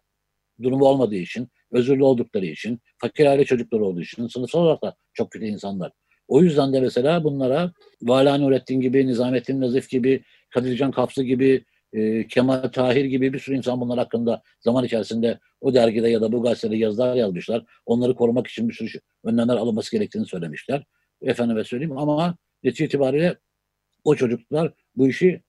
durumu 0.62 0.84
olmadığı 0.84 1.16
için, 1.16 1.49
özürlü 1.72 2.04
oldukları 2.04 2.46
için, 2.46 2.80
fakir 2.98 3.26
aile 3.26 3.44
çocukları 3.44 3.84
olduğu 3.84 4.00
için, 4.00 4.26
sınıfsal 4.26 4.60
olarak 4.60 4.82
da 4.82 4.96
çok 5.14 5.30
kötü 5.30 5.46
insanlar. 5.46 5.92
O 6.28 6.42
yüzden 6.42 6.72
de 6.72 6.80
mesela 6.80 7.24
bunlara 7.24 7.72
Vala 8.02 8.38
Nurettin 8.38 8.80
gibi, 8.80 9.06
Nizamettin 9.06 9.60
Nazif 9.60 9.90
gibi, 9.90 10.22
Kadircan 10.50 10.90
Kapsı 10.90 11.22
gibi, 11.22 11.64
e, 11.92 12.26
Kemal 12.26 12.68
Tahir 12.68 13.04
gibi 13.04 13.32
bir 13.32 13.38
sürü 13.38 13.56
insan 13.56 13.80
bunlar 13.80 13.98
hakkında 13.98 14.42
zaman 14.60 14.84
içerisinde 14.84 15.38
o 15.60 15.74
dergide 15.74 16.08
ya 16.08 16.20
da 16.20 16.32
bu 16.32 16.42
gazetede 16.42 16.76
yazılar 16.76 17.14
yazmışlar. 17.14 17.64
Onları 17.86 18.14
korumak 18.14 18.46
için 18.46 18.68
bir 18.68 18.74
sürü 18.74 18.88
şey- 18.88 19.00
önlemler 19.24 19.56
alınması 19.56 19.96
gerektiğini 19.96 20.26
söylemişler. 20.26 20.84
Efendime 21.22 21.64
söyleyeyim 21.64 21.98
ama 21.98 22.36
netice 22.62 22.84
itibariyle 22.84 23.36
o 24.04 24.14
çocuklar 24.14 24.72
bu 24.96 25.08
işi 25.08 25.42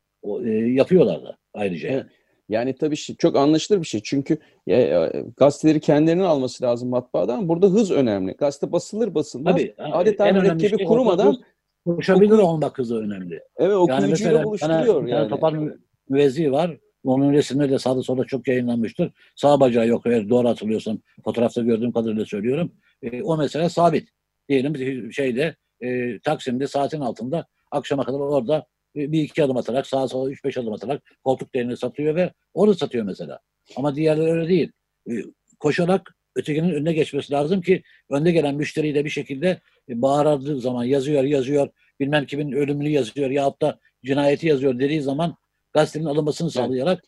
e, 0.45 0.49
yapıyorlar 0.51 1.23
da 1.23 1.37
ayrıca. 1.53 1.89
Evet. 1.89 2.05
Yani 2.49 2.75
tabii 2.75 2.95
çok 2.95 3.35
anlaşılır 3.35 3.79
bir 3.81 3.85
şey. 3.87 4.01
Çünkü 4.03 4.37
e, 4.67 4.75
e, 4.81 5.23
gazeteleri 5.37 5.79
kendilerinin 5.79 6.23
alması 6.23 6.63
lazım 6.63 6.89
matbaadan. 6.89 7.49
Burada 7.49 7.67
hız 7.67 7.91
önemli. 7.91 8.33
Gazete 8.33 8.71
basılır 8.71 9.15
basılmaz. 9.15 9.53
Tabii. 9.53 9.73
Adeta 9.77 10.31
mürekkebi 10.31 10.77
şey 10.77 10.85
kurumadan 10.87 11.27
orada 11.27 11.39
Konuşabilir 11.85 12.33
oku- 12.33 12.41
olmak 12.41 12.77
hızı 12.77 12.97
önemli. 12.97 13.39
evet 13.57 13.75
okuyucuyla 13.75 14.07
mesela 14.09 14.29
bir 14.53 14.57
tane- 14.57 14.73
buluşturuyor 14.77 15.07
yani. 15.07 15.29
Topal 15.29 15.53
mü- 15.53 15.79
müvezzi 16.09 16.51
var. 16.51 16.77
Onun 17.03 17.33
resimleri 17.33 17.71
de 17.71 17.79
sağda 17.79 18.03
solda 18.03 18.23
çok 18.25 18.47
yayınlanmıştır. 18.47 19.11
Sağ 19.35 19.59
bacağı 19.59 19.87
yok 19.87 20.05
eğer 20.05 20.29
doğru 20.29 20.47
hatırlıyorsam. 20.47 20.99
Fotoğrafta 21.25 21.61
gördüğüm 21.61 21.91
kadarıyla 21.91 22.25
söylüyorum. 22.25 22.71
E, 23.03 23.21
o 23.23 23.37
mesela 23.37 23.69
sabit. 23.69 24.09
Diyelim 24.49 25.11
şeyde 25.13 25.55
e, 25.83 26.19
Taksim'de 26.19 26.67
saatin 26.67 27.01
altında 27.01 27.45
akşama 27.71 28.03
kadar 28.03 28.19
orada 28.19 28.65
bir 28.95 29.21
iki 29.21 29.43
adım 29.43 29.57
atarak 29.57 29.87
sağa 29.87 30.07
sola 30.07 30.31
üç 30.31 30.43
beş 30.43 30.57
adım 30.57 30.73
atarak 30.73 31.03
koltuk 31.23 31.53
değerini 31.53 31.77
satıyor 31.77 32.15
ve 32.15 32.33
orada 32.53 32.73
satıyor 32.73 33.05
mesela. 33.05 33.39
Ama 33.75 33.95
diğerleri 33.95 34.31
öyle 34.31 34.47
değil. 34.47 34.71
E, 35.09 35.13
koşarak 35.59 36.15
ötekinin 36.35 36.69
önüne 36.69 36.93
geçmesi 36.93 37.33
lazım 37.33 37.61
ki 37.61 37.83
önde 38.09 38.31
gelen 38.31 38.55
müşteriyi 38.55 38.95
de 38.95 39.05
bir 39.05 39.09
şekilde 39.09 39.61
e, 39.89 40.01
bağırdığı 40.01 40.59
zaman 40.61 40.83
yazıyor 40.83 41.23
yazıyor 41.23 41.69
bilmem 41.99 42.25
kimin 42.25 42.51
ölümünü 42.51 42.89
yazıyor 42.89 43.29
yahut 43.29 43.61
da 43.61 43.79
cinayeti 44.05 44.47
yazıyor 44.47 44.79
dediği 44.79 45.01
zaman 45.01 45.35
gazetenin 45.73 46.05
alınmasını 46.05 46.51
sağlayarak 46.51 47.03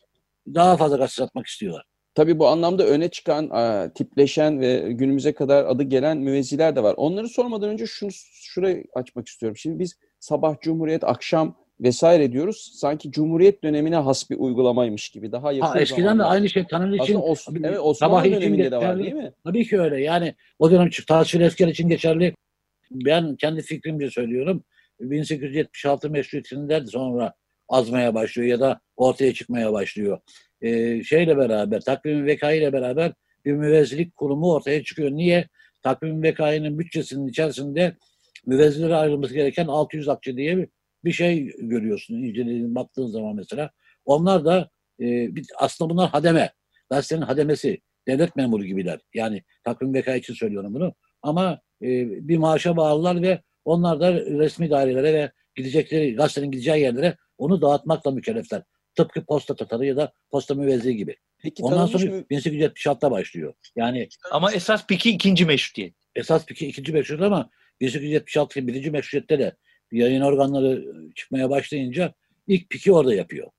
daha 0.54 0.76
fazla 0.76 0.96
gazete 0.96 1.14
satmak 1.14 1.46
istiyorlar. 1.46 1.84
Tabii 2.14 2.38
bu 2.38 2.48
anlamda 2.48 2.86
öne 2.86 3.08
çıkan, 3.08 3.50
tipleşen 3.94 4.60
ve 4.60 4.92
günümüze 4.92 5.34
kadar 5.34 5.64
adı 5.64 5.82
gelen 5.82 6.18
müvezziler 6.18 6.76
de 6.76 6.82
var. 6.82 6.94
Onları 6.96 7.28
sormadan 7.28 7.68
önce 7.68 7.86
şunu 7.86 8.10
şurayı 8.32 8.84
açmak 8.94 9.28
istiyorum. 9.28 9.56
Şimdi 9.56 9.78
biz 9.78 9.98
sabah 10.20 10.60
Cumhuriyet, 10.60 11.04
akşam 11.04 11.56
vesaire 11.80 12.32
diyoruz. 12.32 12.72
Sanki 12.74 13.10
Cumhuriyet 13.12 13.64
dönemine 13.64 13.96
has 13.96 14.30
bir 14.30 14.36
uygulamaymış 14.36 15.08
gibi. 15.08 15.32
Daha 15.32 15.52
yakın 15.52 15.66
Ha, 15.66 15.80
eskiden 15.80 16.04
de 16.04 16.08
zamanlar. 16.08 16.34
aynı 16.34 16.48
şey 16.50 16.66
tanrı 16.66 16.96
için 16.96 17.14
Os- 17.14 17.44
Tabii, 17.46 17.60
evet, 17.66 17.78
Osmanlı 17.82 18.24
döneminde 18.24 18.70
de 18.70 18.76
var 18.76 18.80
geçerli. 18.82 19.02
değil 19.02 19.14
mi? 19.14 19.32
Tabii 19.44 19.64
ki 19.68 19.80
öyle. 19.80 20.02
Yani 20.02 20.34
o 20.58 20.70
dönem 20.70 20.90
tasvir 21.08 21.40
esker 21.40 21.68
için 21.68 21.88
geçerli. 21.88 22.34
Ben 22.90 23.36
kendi 23.36 23.62
fikrimce 23.62 24.10
söylüyorum. 24.10 24.64
1876 25.00 26.10
meşrutiyetinden 26.10 26.84
sonra 26.84 27.34
azmaya 27.68 28.14
başlıyor 28.14 28.48
ya 28.48 28.60
da 28.60 28.80
ortaya 28.96 29.34
çıkmaya 29.34 29.72
başlıyor. 29.72 30.18
Ee, 30.62 31.02
şeyle 31.02 31.36
beraber, 31.36 31.80
takvim 31.80 32.26
vekayı 32.26 32.60
ile 32.60 32.72
beraber 32.72 33.12
bir 33.44 33.52
müvezzilik 33.52 34.16
kurumu 34.16 34.52
ortaya 34.52 34.82
çıkıyor. 34.82 35.10
Niye? 35.10 35.48
Takvim 35.82 36.22
vekayının 36.22 36.78
bütçesinin 36.78 37.28
içerisinde 37.28 37.96
müvezzilere 38.46 38.94
ayrılması 38.94 39.34
gereken 39.34 39.66
600 39.66 40.08
akçe 40.08 40.36
diye 40.36 40.56
bir, 40.56 40.68
bir 41.04 41.12
şey 41.12 41.52
görüyorsun. 41.58 42.14
İncelediğin 42.14 42.74
baktığın 42.74 43.06
zaman 43.06 43.36
mesela. 43.36 43.70
Onlar 44.04 44.44
da 44.44 44.70
e, 45.00 45.04
bir- 45.36 45.46
aslında 45.58 45.90
bunlar 45.90 46.10
hademe. 46.10 46.52
Gazetenin 46.90 47.22
hademesi. 47.22 47.80
Devlet 48.08 48.36
memuru 48.36 48.64
gibiler. 48.64 49.00
Yani 49.14 49.42
takvim 49.64 49.94
veka 49.94 50.14
için 50.16 50.34
söylüyorum 50.34 50.74
bunu. 50.74 50.94
Ama 51.22 51.60
e, 51.82 51.88
bir 52.28 52.36
maaşa 52.38 52.76
bağlılar 52.76 53.22
ve 53.22 53.42
onlar 53.64 54.00
da 54.00 54.12
resmi 54.14 54.70
dairelere 54.70 55.12
ve 55.14 55.32
gidecekleri 55.54 56.14
gazetenin 56.14 56.50
gideceği 56.50 56.82
yerlere 56.82 57.16
onu 57.38 57.62
dağıtmakla 57.62 58.10
mükellefler. 58.10 58.62
Tıpkı 58.94 59.24
posta 59.24 59.54
tatarı 59.56 59.86
ya 59.86 59.96
da 59.96 60.12
posta 60.30 60.54
müvezzi 60.54 60.96
gibi. 60.96 61.16
Peki 61.42 61.62
Ondan 61.62 61.86
sonra 61.86 62.04
mü- 62.04 62.24
1876'da 62.30 63.10
başlıyor. 63.10 63.54
Yani 63.76 64.08
Ama 64.30 64.52
esas 64.52 64.84
peki 64.88 65.10
ikinci 65.10 65.44
meşrutiyet. 65.46 65.94
esas 66.14 66.46
peki 66.46 66.66
ikinci 66.66 66.92
meşrutiyet 66.92 67.22
ama 67.32 67.50
1876 67.80 68.66
birinci 68.66 68.90
meşrutiyette 68.90 69.38
de 69.38 69.56
yayın 69.92 70.20
organları 70.20 70.84
çıkmaya 71.14 71.50
başlayınca 71.50 72.14
ilk 72.46 72.70
piki 72.70 72.92
orada 72.92 73.14
yapıyor. 73.14 73.50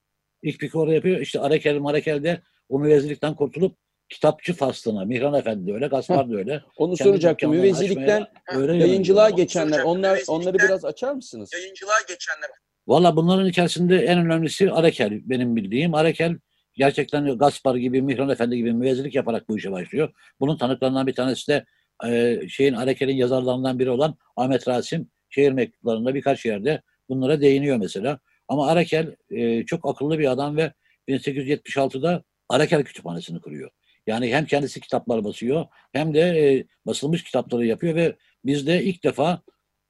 İlk 0.43 0.59
piki 0.59 0.77
orada 0.77 0.93
yapıyor. 0.93 1.19
İşte 1.19 1.39
Arekel 1.39 1.77
Marekel 1.77 2.23
de 2.23 2.41
o 2.69 2.79
müvezzilikten 2.79 3.35
kurtulup 3.35 3.77
kitapçı 4.09 4.53
faslına, 4.53 5.05
Mihran 5.05 5.33
Efendi 5.33 5.67
de 5.67 5.73
öyle, 5.73 5.87
Gaspar 5.87 6.29
da 6.29 6.35
öyle. 6.35 6.61
Onu 6.77 6.95
Kendi 6.95 7.09
soracaktım. 7.09 7.51
Müvezzilikten 7.51 8.27
yayıncılığa 8.53 9.29
geçenler. 9.29 9.83
Onlar 9.83 10.21
onları 10.27 10.57
biraz 10.57 10.85
açar 10.85 11.13
mısınız? 11.13 11.53
Yayıncılığa 11.53 11.99
geçenler. 12.07 12.49
Valla 12.87 13.15
bunların 13.15 13.49
içerisinde 13.49 13.97
en 13.97 14.19
önemlisi 14.25 14.71
Arekel 14.71 15.21
benim 15.25 15.55
bildiğim. 15.55 15.93
Arekel 15.93 16.37
gerçekten 16.73 17.37
Gaspar 17.37 17.75
gibi, 17.75 18.01
Mihran 18.01 18.29
Efendi 18.29 18.57
gibi 18.57 18.73
müvezzilik 18.73 19.15
yaparak 19.15 19.49
bu 19.49 19.57
işe 19.57 19.71
başlıyor. 19.71 20.09
Bunun 20.39 20.57
tanıklarından 20.57 21.07
bir 21.07 21.13
tanesi 21.13 21.47
de 21.47 21.65
e, 22.07 22.39
şeyin 22.49 22.73
Arekel'in 22.73 23.15
yazarlarından 23.15 23.79
biri 23.79 23.89
olan 23.89 24.15
Ahmet 24.35 24.67
Rasim 24.67 25.09
şehir 25.35 25.51
mektuplarında 25.51 26.15
birkaç 26.15 26.45
yerde 26.45 26.81
bunlara 27.09 27.41
değiniyor 27.41 27.77
mesela. 27.77 28.19
Ama 28.47 28.67
Arekel 28.67 29.15
e, 29.29 29.65
çok 29.65 29.89
akıllı 29.89 30.19
bir 30.19 30.31
adam 30.31 30.57
ve 30.57 30.73
1876'da 31.07 32.23
Arekel 32.49 32.83
Kütüphanesi'ni 32.83 33.41
kuruyor. 33.41 33.69
Yani 34.07 34.33
hem 34.33 34.45
kendisi 34.45 34.81
kitaplar 34.81 35.23
basıyor 35.23 35.65
hem 35.91 36.13
de 36.13 36.19
e, 36.21 36.65
basılmış 36.85 37.23
kitapları 37.23 37.65
yapıyor 37.65 37.95
ve 37.95 38.15
bizde 38.45 38.83
ilk 38.83 39.03
defa 39.03 39.41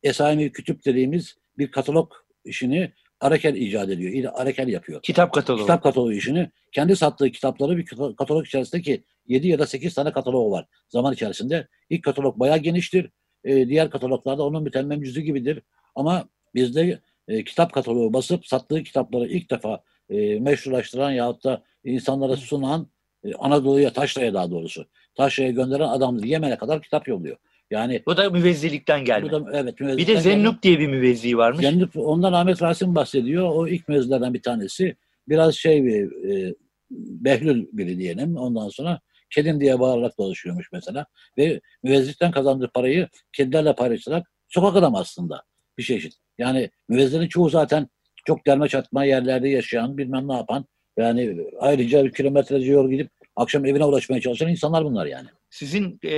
Esami 0.03 0.51
Kütüp 0.51 0.85
dediğimiz 0.85 1.35
bir 1.57 1.71
katalog 1.71 2.13
işini 2.45 2.91
Arekel 3.21 3.55
icat 3.55 3.89
ediyor. 3.89 4.33
Arekel 4.33 4.67
yapıyor. 4.67 5.01
Kitap 5.01 5.33
kataloğu. 5.33 5.61
Kitap 5.61 5.83
kataloğu 5.83 6.13
işini 6.13 6.51
kendi 6.71 6.95
sattığı 6.95 7.31
kitapları 7.31 7.77
bir 7.77 7.85
kata- 7.85 8.15
katalog 8.15 8.45
içerisindeki 8.45 9.03
7 9.27 9.47
ya 9.47 9.59
da 9.59 9.67
8 9.67 9.93
tane 9.93 10.11
kataloğu 10.11 10.51
var 10.51 10.65
zaman 10.89 11.13
içerisinde. 11.13 11.67
İlk 11.89 12.03
katalog 12.03 12.39
bayağı 12.39 12.57
geniştir. 12.57 13.09
Ee, 13.45 13.69
diğer 13.69 13.89
kataloglarda 13.89 14.43
onun 14.43 14.63
mütemmem 14.63 15.03
cüzü 15.03 15.21
gibidir. 15.21 15.61
Ama 15.95 16.25
bizde 16.55 16.99
e, 17.27 17.43
kitap 17.43 17.73
kataloğu 17.73 18.13
basıp 18.13 18.47
sattığı 18.47 18.83
kitapları 18.83 19.27
ilk 19.27 19.51
defa 19.51 19.83
e, 20.09 20.39
meşrulaştıran 20.39 21.11
yahut 21.11 21.43
da 21.43 21.63
insanlara 21.83 22.35
sunan 22.35 22.87
e, 23.23 23.33
Anadolu'ya, 23.33 23.93
Taşra'ya 23.93 24.33
daha 24.33 24.51
doğrusu. 24.51 24.85
Taşra'ya 25.15 25.51
gönderen 25.51 25.87
adamdır. 25.87 26.23
Yemen'e 26.23 26.57
kadar 26.57 26.81
kitap 26.81 27.07
yolluyor. 27.07 27.37
Yani 27.71 28.03
Bu 28.05 28.17
da 28.17 28.29
müvezzilikten 28.29 29.05
gelme. 29.05 29.31
bu 29.31 29.31
da 29.31 29.51
evet. 29.53 29.79
bir 29.79 30.07
de 30.07 30.21
Zennuk 30.21 30.63
diye 30.63 30.79
bir 30.79 30.87
müvezzi 30.87 31.37
varmış. 31.37 31.61
Cennet, 31.61 31.95
ondan 31.95 32.33
Ahmet 32.33 32.61
Rasim 32.61 32.95
bahsediyor. 32.95 33.49
O 33.53 33.67
ilk 33.67 33.87
mevzulardan 33.87 34.33
bir 34.33 34.41
tanesi. 34.41 34.95
Biraz 35.27 35.55
şey 35.55 35.83
bir 35.85 36.29
e, 36.29 36.55
Behlül 36.91 37.67
biri 37.71 37.97
diyelim. 37.97 38.37
Ondan 38.37 38.69
sonra 38.69 38.99
kedin 39.35 39.59
diye 39.59 39.79
bağırarak 39.79 40.17
dolaşıyormuş 40.17 40.71
mesela. 40.71 41.05
Ve 41.37 41.61
müvezzikten 41.83 42.31
kazandığı 42.31 42.71
parayı 42.73 43.09
kedilerle 43.33 43.75
paylaşarak 43.75 44.31
sokak 44.49 44.75
adamı 44.75 44.97
aslında 44.97 45.43
bir 45.77 45.83
çeşit. 45.83 46.13
Yani 46.37 46.69
müvezzilerin 46.89 47.27
çoğu 47.27 47.49
zaten 47.49 47.87
çok 48.25 48.47
derme 48.47 48.67
çatma 48.67 49.05
yerlerde 49.05 49.49
yaşayan, 49.49 49.97
bilmem 49.97 50.27
ne 50.27 50.33
yapan, 50.33 50.65
yani 50.97 51.47
ayrıca 51.59 52.11
kilometrelerce 52.11 52.71
yol 52.71 52.89
gidip 52.89 53.11
akşam 53.35 53.65
evine 53.65 53.85
ulaşmaya 53.85 54.21
çalışan 54.21 54.49
insanlar 54.49 54.85
bunlar 54.85 55.05
yani. 55.05 55.27
Sizin 55.49 55.99
e, 56.03 56.11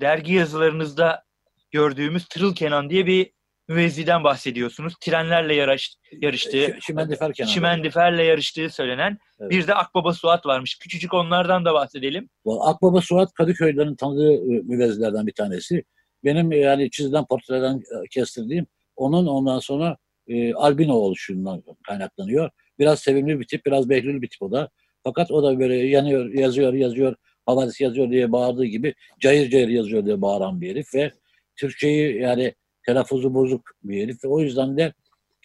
dergi 0.00 0.32
yazılarınızda 0.32 1.22
gördüğümüz 1.70 2.28
Tırıl 2.28 2.54
Kenan 2.54 2.90
diye 2.90 3.06
bir 3.06 3.30
müvezziden 3.68 4.24
bahsediyorsunuz. 4.24 4.94
Trenlerle 5.00 5.54
yarış, 5.54 5.96
yarıştığı, 6.12 6.76
Şimendifer 6.80 7.32
kenarı. 7.32 7.52
Şimendifer'le 7.52 8.24
yarıştığı 8.24 8.70
söylenen. 8.70 9.18
Evet. 9.40 9.50
Bir 9.50 9.66
de 9.66 9.74
Akbaba 9.74 10.12
Suat 10.12 10.46
varmış. 10.46 10.78
Küçücük 10.78 11.14
onlardan 11.14 11.64
da 11.64 11.74
bahsedelim. 11.74 12.28
Bu 12.44 12.66
Akbaba 12.66 13.00
Suat 13.00 13.32
Kadıköy'lerin 13.32 13.94
tanıdığı 13.94 14.32
e, 14.32 14.60
müvezzilerden 14.64 15.26
bir 15.26 15.34
tanesi. 15.34 15.84
Benim 16.24 16.52
e, 16.52 16.56
yani 16.56 16.90
çizilen 16.90 17.26
portreden 17.26 17.76
e, 17.76 18.08
kestirdiğim 18.10 18.66
onun 18.96 19.26
ondan 19.26 19.58
sonra 19.58 19.96
e, 20.28 20.54
albino 20.54 20.94
oluşundan 20.94 21.62
kaynaklanıyor. 21.86 22.50
Biraz 22.78 23.00
sevimli 23.00 23.40
bir 23.40 23.46
tip, 23.46 23.66
biraz 23.66 23.88
behlül 23.88 24.22
bir 24.22 24.28
tip 24.28 24.42
o 24.42 24.52
da. 24.52 24.70
Fakat 25.04 25.30
o 25.30 25.42
da 25.42 25.58
böyle 25.58 25.74
yanıyor, 25.76 26.32
yazıyor, 26.34 26.72
yazıyor, 26.72 27.14
havadis 27.46 27.80
yazıyor 27.80 28.10
diye 28.10 28.32
bağırdığı 28.32 28.64
gibi 28.64 28.94
cayır 29.20 29.50
cayır 29.50 29.68
yazıyor 29.68 30.06
diye 30.06 30.22
bağıran 30.22 30.60
bir 30.60 30.70
herif 30.70 30.94
ve 30.94 31.12
Türkçeyi 31.56 32.20
yani 32.20 32.54
telaffuzu 32.86 33.34
bozuk 33.34 33.70
bir 33.84 34.02
herif 34.02 34.18
o 34.24 34.40
yüzden 34.40 34.76
de 34.76 34.92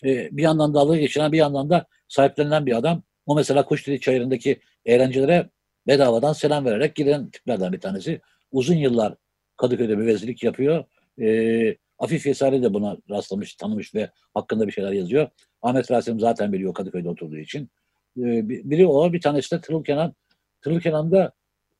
e, 0.03 0.29
bir 0.37 0.43
yandan 0.43 0.73
dalga 0.73 0.97
geçiren 0.97 1.31
bir 1.31 1.37
yandan 1.37 1.69
da 1.69 1.85
sahiplenilen 2.07 2.65
bir 2.65 2.77
adam. 2.77 3.03
O 3.25 3.35
mesela 3.35 3.65
Kuşdili 3.65 3.99
Çayırı'ndaki 3.99 4.59
eğlencelere 4.85 5.49
bedavadan 5.87 6.33
selam 6.33 6.65
vererek 6.65 6.95
giden 6.95 7.29
tiplerden 7.29 7.73
bir 7.73 7.79
tanesi. 7.79 8.21
Uzun 8.51 8.75
yıllar 8.75 9.15
Kadıköy'de 9.57 9.95
müvezzilik 9.95 10.43
yapıyor. 10.43 10.83
E, 11.21 11.77
Afif 11.99 12.25
Yesari 12.25 12.63
de 12.63 12.73
buna 12.73 12.97
rastlamış, 13.09 13.55
tanımış 13.55 13.95
ve 13.95 14.09
hakkında 14.33 14.67
bir 14.67 14.71
şeyler 14.71 14.91
yazıyor. 14.91 15.29
Ahmet 15.61 15.91
Rasim 15.91 16.19
zaten 16.19 16.53
biliyor 16.53 16.73
Kadıköy'de 16.73 17.09
oturduğu 17.09 17.37
için. 17.37 17.69
E, 18.17 18.49
bir- 18.49 18.69
biri 18.69 18.87
o, 18.87 19.13
bir 19.13 19.21
tanesi 19.21 19.55
de 19.55 19.61
Tırıl 19.61 19.83
Kenan. 19.83 20.13
Tırıl 20.61 20.79
Kenan 20.79 21.11
da 21.11 21.31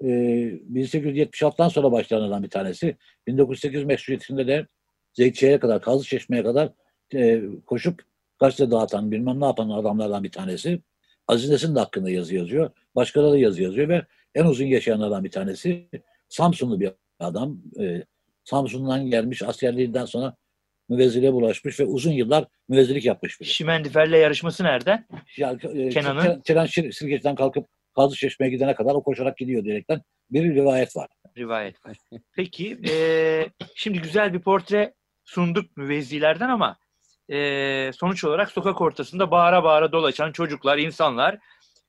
e, 0.01 0.07
1876'dan 0.07 1.69
sonra 1.69 1.91
başlayan 1.91 2.43
bir 2.43 2.49
tanesi. 2.49 2.95
1908 3.27 3.83
meşruiyetinde 3.83 4.47
de 4.47 4.67
Zeytçi'ye 5.21 5.59
kadar, 5.59 5.81
Kazlıçeşme'ye 5.81 6.43
kadar 6.43 6.69
e, 7.13 7.41
koşup 7.65 8.01
gazete 8.39 8.71
dağıtan, 8.71 9.11
bilmem 9.11 9.39
ne 9.41 9.45
yapan 9.45 9.69
adamlardan 9.69 10.23
bir 10.23 10.31
tanesi. 10.31 10.81
Aziz 11.27 11.49
Nesin 11.49 11.75
de 11.75 11.79
hakkında 11.79 12.09
yazı 12.09 12.35
yazıyor. 12.35 12.69
Başkaları 12.95 13.31
da 13.31 13.37
yazı 13.37 13.63
yazıyor 13.63 13.89
ve 13.89 14.05
en 14.35 14.45
uzun 14.45 14.65
yaşayanlardan 14.65 15.23
bir 15.23 15.31
tanesi 15.31 15.89
Samsunlu 16.29 16.79
bir 16.79 16.91
adam. 17.19 17.57
E, 17.79 18.03
Samsun'dan 18.43 19.05
gelmiş, 19.09 19.41
askerliğinden 19.43 20.05
sonra 20.05 20.35
müvezziliğe 20.89 21.33
bulaşmış 21.33 21.79
ve 21.79 21.85
uzun 21.85 22.11
yıllar 22.11 22.45
müvezzilik 22.69 23.05
yapmış 23.05 23.41
biri. 23.41 23.49
Şimendifer'le 23.49 24.11
yarışması 24.21 24.63
nereden? 24.63 25.07
Yani, 25.37 25.59
e, 25.73 25.89
Kenan'ın- 25.89 26.41
Şir- 26.65 26.91
Sirkeci'den 26.91 27.35
kalkıp 27.35 27.67
Kazlıçeşme'ye 27.95 28.51
gidene 28.51 28.75
kadar 28.75 28.95
o 28.95 29.03
koşarak 29.03 29.37
gidiyor 29.37 29.63
diyerekten 29.63 30.01
bir 30.31 30.55
rivayet 30.55 30.95
var. 30.95 31.07
Rivayet 31.37 31.85
var. 31.85 31.97
Peki 32.35 32.77
eee, 32.83 33.49
şimdi 33.75 33.99
güzel 33.99 34.33
bir 34.33 34.39
portre 34.39 34.93
sunduk 35.27 35.77
müvezzilerden 35.77 36.49
ama 36.49 36.77
eee, 37.29 37.91
sonuç 37.93 38.23
olarak 38.23 38.51
sokak 38.51 38.81
ortasında 38.81 39.31
bağıra 39.31 39.63
bağıra 39.63 39.91
dolaşan 39.91 40.31
çocuklar, 40.31 40.77
insanlar 40.77 41.37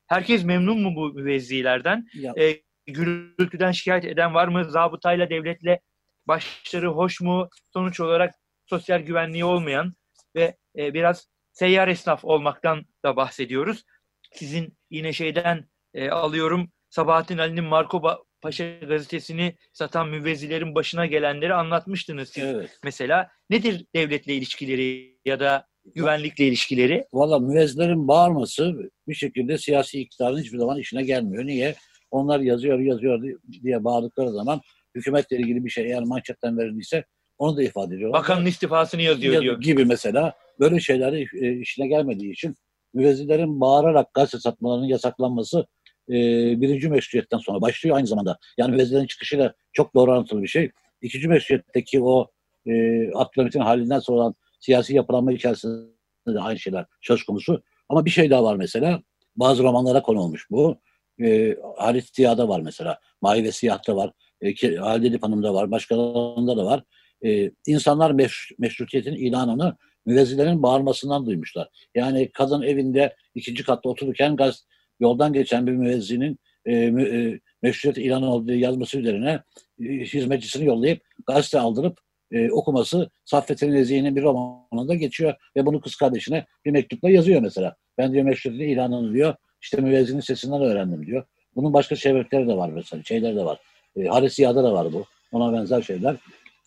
herkes 0.07 0.45
memnun 0.45 0.81
mu 0.81 0.97
bu 0.97 1.15
müvezzilerden? 1.15 2.07
Ya, 2.15 2.33
E, 2.39 2.63
gürültüden 2.87 3.73
şikayet 3.73 4.05
eden 4.05 4.35
var 4.35 4.49
mı? 4.49 4.65
Zabıtayla, 4.65 5.31
devletle 5.31 5.81
başları 6.29 6.89
hoş 6.89 7.21
mu? 7.21 7.49
Sonuç 7.73 8.01
olarak 8.01 8.35
sosyal 8.67 9.01
güvenliği 9.01 9.45
olmayan 9.45 9.95
ve 10.37 10.57
e, 10.79 10.95
biraz 10.95 11.29
seyyar 11.53 11.89
esnaf 11.89 12.25
olmaktan 12.25 12.85
da 13.05 13.17
bahsediyoruz. 13.17 13.85
Sizin 14.33 14.79
yine 14.91 15.13
şeyden 15.13 15.69
e, 15.95 16.11
alıyorum 16.11 16.73
Sabahattin 16.91 17.39
Ali'nin 17.39 17.65
Marco 17.65 18.03
Paşa 18.41 18.79
gazetesini 18.89 19.55
satan 19.73 20.09
müvezzilerin 20.09 20.75
başına 20.75 21.07
gelenleri 21.07 21.55
anlatmıştınız 21.55 22.29
siz 22.29 22.45
evet. 22.45 22.79
mesela. 22.85 23.29
Nedir 23.51 23.87
devletle 23.95 24.35
ilişkileri 24.35 25.19
ya 25.25 25.41
da 25.41 25.67
güvenlikle 25.95 26.47
ilişkileri? 26.47 27.05
Valla 27.13 27.39
müvezzilerin 27.39 28.09
bağırması 28.09 28.75
bir 29.09 29.15
şekilde 29.15 29.59
siyasi 29.59 30.01
iktidarın 30.01 30.39
hiçbir 30.39 30.59
zaman 30.59 30.79
işine 30.79 31.03
gelmiyor. 31.03 31.47
Niye? 31.47 31.75
Onlar 32.11 32.41
yazıyor 32.41 32.79
yazıyor 32.79 33.23
diye 33.63 33.85
bağırdıkları 33.85 34.31
zaman 34.31 34.61
hükümetle 34.95 35.37
ilgili 35.37 35.65
bir 35.65 35.71
şey 35.71 35.85
eğer 35.85 36.03
manşetten 36.03 36.59
verildiyse 36.59 37.05
onu 37.39 37.57
da 37.57 37.63
ifade 37.63 37.95
ediyorlar. 37.95 38.21
Bakanın 38.21 38.47
istifasını 38.47 39.03
yazıyor 39.03 39.35
Yaz- 39.35 39.43
diyor. 39.43 39.61
gibi 39.61 39.85
mesela 39.85 40.33
böyle 40.61 40.81
şeyler 40.81 41.13
e, 41.13 41.61
işine 41.61 41.89
gelmediği 41.89 42.33
için 42.33 42.55
müvezzilerin 42.95 43.61
bağırarak 43.61 44.15
gazete 44.15 44.39
satmalarının 44.39 44.87
yasaklanması 44.87 45.67
e, 46.09 46.15
birinci 46.61 46.89
meşruiyetten 46.89 47.39
sonra 47.39 47.61
başlıyor 47.61 47.97
aynı 47.97 48.07
zamanda. 48.07 48.39
Yani 48.59 48.71
müvezzilerin 48.71 49.07
çıkışıyla 49.07 49.55
çok 49.73 49.95
doğru 49.95 50.11
orantılı 50.11 50.43
bir 50.43 50.49
şey. 50.49 50.71
İkinci 51.03 51.29
meşruiyetteki 51.29 52.03
o 52.03 52.31
e, 52.67 52.73
Abdülhamit'in 53.15 53.61
halinden 53.61 53.99
sonra 53.99 54.19
olan 54.19 54.35
siyasi 54.61 54.95
yapılanma 54.95 55.33
içerisinde 55.33 55.89
de 56.35 56.41
aynı 56.41 56.59
şeyler 56.59 56.87
söz 57.01 57.23
konusu. 57.23 57.63
Ama 57.89 58.05
bir 58.05 58.11
şey 58.11 58.31
daha 58.31 58.45
var 58.45 58.57
mesela. 58.57 59.03
Bazı 59.37 59.63
romanlara 59.63 60.03
konu 60.03 60.21
olmuş 60.21 60.47
bu. 60.51 60.79
E, 61.23 61.57
Halit 61.77 62.17
Ziya'da 62.17 62.49
var 62.49 62.61
mesela. 62.61 62.99
Mavi 63.23 63.45
ve 63.45 63.53
Siyah'ta 63.53 63.97
var. 63.97 64.13
E, 64.41 64.77
Halide 64.77 65.19
Hanım'da 65.21 65.55
var. 65.55 65.71
Başkalarında 65.71 66.57
da 66.57 66.65
var. 66.65 66.85
E, 67.25 67.51
insanlar 67.67 68.11
meş, 68.11 68.53
meşrutiyetin 68.59 69.15
ilanını 69.15 69.77
müvezzilerin 70.07 70.63
bağırmasından 70.63 71.27
duymuşlar. 71.27 71.69
Yani 71.95 72.31
kadın 72.33 72.63
evinde 72.63 73.17
ikinci 73.35 73.65
katta 73.65 73.89
otururken 73.89 74.37
gaz, 74.37 74.67
yoldan 75.01 75.33
geçen 75.33 75.67
bir 75.67 75.73
müezzinin 75.73 76.39
e, 76.67 76.91
mü, 76.91 77.03
e, 77.03 77.41
meşrutiyet 77.63 78.07
ilanı 78.07 78.33
olduğu 78.33 78.53
yazması 78.53 78.99
üzerine 78.99 79.43
e, 79.81 79.85
hizmetçisini 79.85 80.67
yollayıp 80.67 81.03
gazete 81.27 81.61
aldırıp 81.61 81.99
e, 82.33 82.51
okuması 82.51 83.11
Saffettin 83.25 83.73
Nezihi'nin 83.73 84.17
bir 84.17 84.23
romanında 84.23 84.95
geçiyor 84.95 85.35
ve 85.57 85.67
bunu 85.67 85.81
kız 85.81 85.97
kardeşine 85.97 86.47
bir 86.65 86.71
mektupla 86.71 87.11
yazıyor 87.11 87.41
mesela. 87.41 87.77
Ben 87.99 88.13
diyor 88.13 88.25
meşrutiyetin 88.25 88.75
ilanını 88.75 89.15
diyor 89.15 89.35
işte 89.63 89.81
müezzinin 89.81 90.21
sesinden 90.21 90.63
öğrendim 90.63 91.07
diyor. 91.07 91.25
Bunun 91.57 91.73
başka 91.73 91.97
sebepleri 91.97 92.49
de 92.49 92.57
var 92.57 92.71
mesela 92.71 93.03
şeyler 93.03 93.37
de 93.37 93.45
var. 93.45 93.59
E, 93.97 94.05
Halis 94.05 94.35
Ziya'da 94.35 94.65
da 94.65 94.73
var 94.73 94.93
bu. 94.93 95.05
Ona 95.33 95.53
benzer 95.53 95.83
şeyler. 95.83 96.17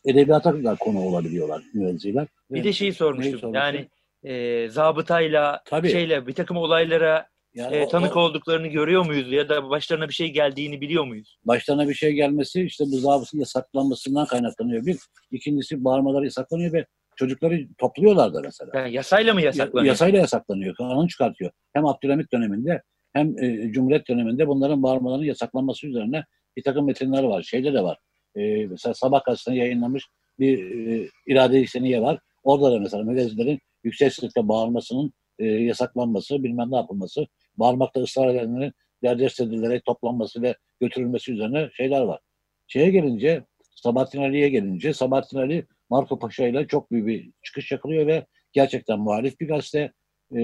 Edebiyata 0.05 0.63
da 0.63 0.75
konu 0.75 0.99
olabiliyorlar 0.99 1.63
müezziler. 1.73 2.27
Bir 2.51 2.63
de 2.63 2.73
şeyi 2.73 2.93
sormuştum. 2.93 3.31
Neyi 3.31 3.39
sormuştun? 3.41 3.59
Yani 3.59 3.87
e, 4.23 4.69
zabıtayla 4.69 5.61
Tabii. 5.65 5.89
şeyle 5.89 6.27
bir 6.27 6.33
takım 6.33 6.57
olaylara 6.57 7.27
Yani 7.53 7.75
e, 7.75 7.87
tanık 7.87 8.17
o- 8.17 8.19
olduklarını 8.19 8.67
görüyor 8.67 9.05
muyuz 9.05 9.31
ya 9.31 9.49
da 9.49 9.69
başlarına 9.69 10.07
bir 10.09 10.13
şey 10.13 10.29
geldiğini 10.33 10.81
biliyor 10.81 11.03
muyuz? 11.05 11.37
başlarına 11.45 11.89
bir 11.89 11.93
şey 11.93 12.11
gelmesi 12.13 12.61
işte 12.63 12.83
bu 12.91 12.97
zabıtın 12.97 13.39
yasaklanmasından 13.39 14.25
kaynaklanıyor. 14.25 14.85
Bir, 14.85 14.97
ikincisi 15.31 15.83
bağırmaları 15.83 16.23
yasaklanıyor 16.25 16.73
ve 16.73 16.85
çocukları 17.15 17.67
topluyorlar 17.77 18.33
da 18.33 18.41
mesela. 18.43 18.71
Yani 18.75 18.93
yasayla 18.93 19.33
mı 19.33 19.39
Ya- 19.41 19.45
yasaklanıyor? 19.45 19.85
Yasayla 19.87 20.19
yasaklanıyor. 20.19 20.75
Kanun 20.75 21.07
çıkartıyor. 21.07 21.51
Hem 21.73 21.85
Abdülhamit 21.85 22.31
döneminde 22.33 22.81
hem 23.13 23.43
e, 23.43 23.71
Cumhuriyet 23.71 24.07
döneminde 24.07 24.47
bunların 24.47 24.83
bağırmaların 24.83 25.23
yasaklanması 25.23 25.87
üzerine 25.87 26.23
bir 26.57 26.63
takım 26.63 26.85
metinler 26.85 27.23
var. 27.23 27.41
Şeyde 27.43 27.73
de 27.73 27.83
var. 27.83 27.97
E, 28.35 28.65
mesela 28.65 28.93
Sabah 28.93 29.23
gazetesinde 29.25 29.55
yayınlanmış 29.55 30.03
bir 30.39 30.87
e, 30.87 31.07
irade-i 31.27 31.67
seniye 31.67 32.01
var. 32.01 32.19
Orada 32.43 32.71
da 32.71 32.79
mesela 32.79 33.03
müvezzilerin 33.03 33.59
yüksek 33.83 34.13
sesle 34.13 34.47
bağırmasının 34.47 35.13
e, 35.39 35.45
yasaklanması, 35.45 36.43
bilmem 36.43 36.71
ne 36.71 36.75
yapılması, 36.75 37.25
bağırmakta 37.57 38.01
ısrar 38.01 38.35
edenlerin 38.35 38.73
derdest 39.03 39.41
edilerek 39.41 39.85
toplanması 39.85 40.41
ve 40.41 40.55
götürülmesi 40.79 41.31
üzerine 41.31 41.69
şeyler 41.73 42.01
var. 42.01 42.19
Şeye 42.67 42.89
gelince, 42.89 43.43
Sabahattin 43.75 44.21
Ali'ye 44.21 44.49
gelince, 44.49 44.93
Sabahattin 44.93 45.37
Ali 45.37 45.65
Marco 45.89 46.19
Paşa 46.19 46.47
ile 46.47 46.67
çok 46.67 46.91
büyük 46.91 47.07
bir 47.07 47.31
çıkış 47.43 47.71
yakalıyor 47.71 48.07
ve 48.07 48.25
gerçekten 48.53 48.99
muhalif 48.99 49.39
bir 49.39 49.47
gazete, 49.47 49.91
e, 50.35 50.41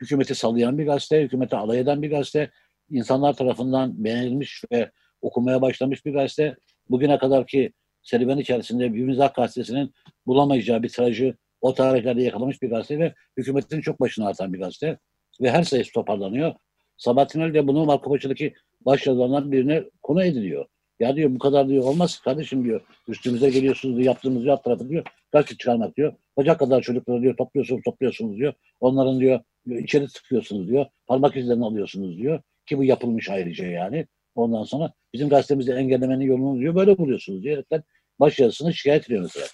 hükümeti 0.00 0.34
sallayan 0.34 0.78
bir 0.78 0.86
gazete, 0.86 1.22
hükümete 1.22 1.56
alay 1.56 1.80
eden 1.80 2.02
bir 2.02 2.10
gazete, 2.10 2.50
insanlar 2.90 3.32
tarafından 3.32 4.04
beğenilmiş 4.04 4.64
ve 4.72 4.90
okumaya 5.22 5.62
başlamış 5.62 6.06
bir 6.06 6.12
gazete. 6.12 6.56
Bugüne 6.90 7.18
kadar 7.18 7.46
ki 7.46 7.72
serüven 8.02 8.38
içerisinde 8.38 8.94
bir 8.94 9.04
mizah 9.04 9.34
gazetesinin 9.34 9.94
bulamayacağı 10.26 10.82
bir 10.82 10.88
tirajı 10.88 11.36
o 11.60 11.74
tarihlerde 11.74 12.22
yakalamış 12.22 12.62
bir 12.62 12.70
gazete 12.70 12.98
ve 12.98 13.14
hükümetin 13.36 13.80
çok 13.80 14.00
başına 14.00 14.28
artan 14.28 14.52
bir 14.52 14.58
gazete. 14.58 14.98
Ve 15.40 15.50
her 15.50 15.62
sayısı 15.62 15.92
toparlanıyor. 15.92 16.54
Sabahattin 16.96 17.54
de 17.54 17.66
bunu 17.66 17.84
Marco 17.84 18.10
Paşa'daki 18.10 18.54
başyazarlarından 18.80 19.52
birine 19.52 19.84
konu 20.02 20.24
ediliyor. 20.24 20.66
Ya 21.00 21.16
diyor 21.16 21.30
bu 21.30 21.38
kadar 21.38 21.68
diyor 21.68 21.84
olmaz 21.84 22.20
kardeşim 22.20 22.64
diyor. 22.64 22.80
Üstümüze 23.08 23.50
geliyorsunuz 23.50 23.96
diyor, 23.96 24.06
yaptığımız 24.06 24.42
diyor, 24.42 24.56
tarafı 24.56 24.88
diyor. 24.88 25.04
Gazete 25.32 25.56
çıkarmak 25.56 25.96
diyor. 25.96 26.12
Bacak 26.36 26.58
kadar 26.58 26.82
çocukları 26.82 27.22
diyor 27.22 27.36
topluyorsunuz 27.36 27.82
topluyorsunuz 27.84 28.36
diyor. 28.36 28.52
Onların 28.80 29.20
diyor 29.20 29.40
içeri 29.66 30.06
tıkıyorsunuz 30.06 30.68
diyor. 30.68 30.86
Parmak 31.06 31.36
izlerini 31.36 31.64
alıyorsunuz 31.64 32.18
diyor. 32.18 32.40
Ki 32.66 32.78
bu 32.78 32.84
yapılmış 32.84 33.30
ayrıca 33.30 33.66
yani. 33.66 34.06
Ondan 34.34 34.64
sonra 34.64 34.92
bizim 35.12 35.28
gazetemizde 35.28 35.74
engellemenin 35.74 36.24
yolunu 36.24 36.60
diyor 36.60 36.74
böyle 36.74 36.98
buluyorsunuz 36.98 37.42
diyerekten 37.42 37.82
başyazısını 38.20 38.74
şikayet 38.74 39.04
ediyor 39.04 39.22
mesela. 39.22 39.46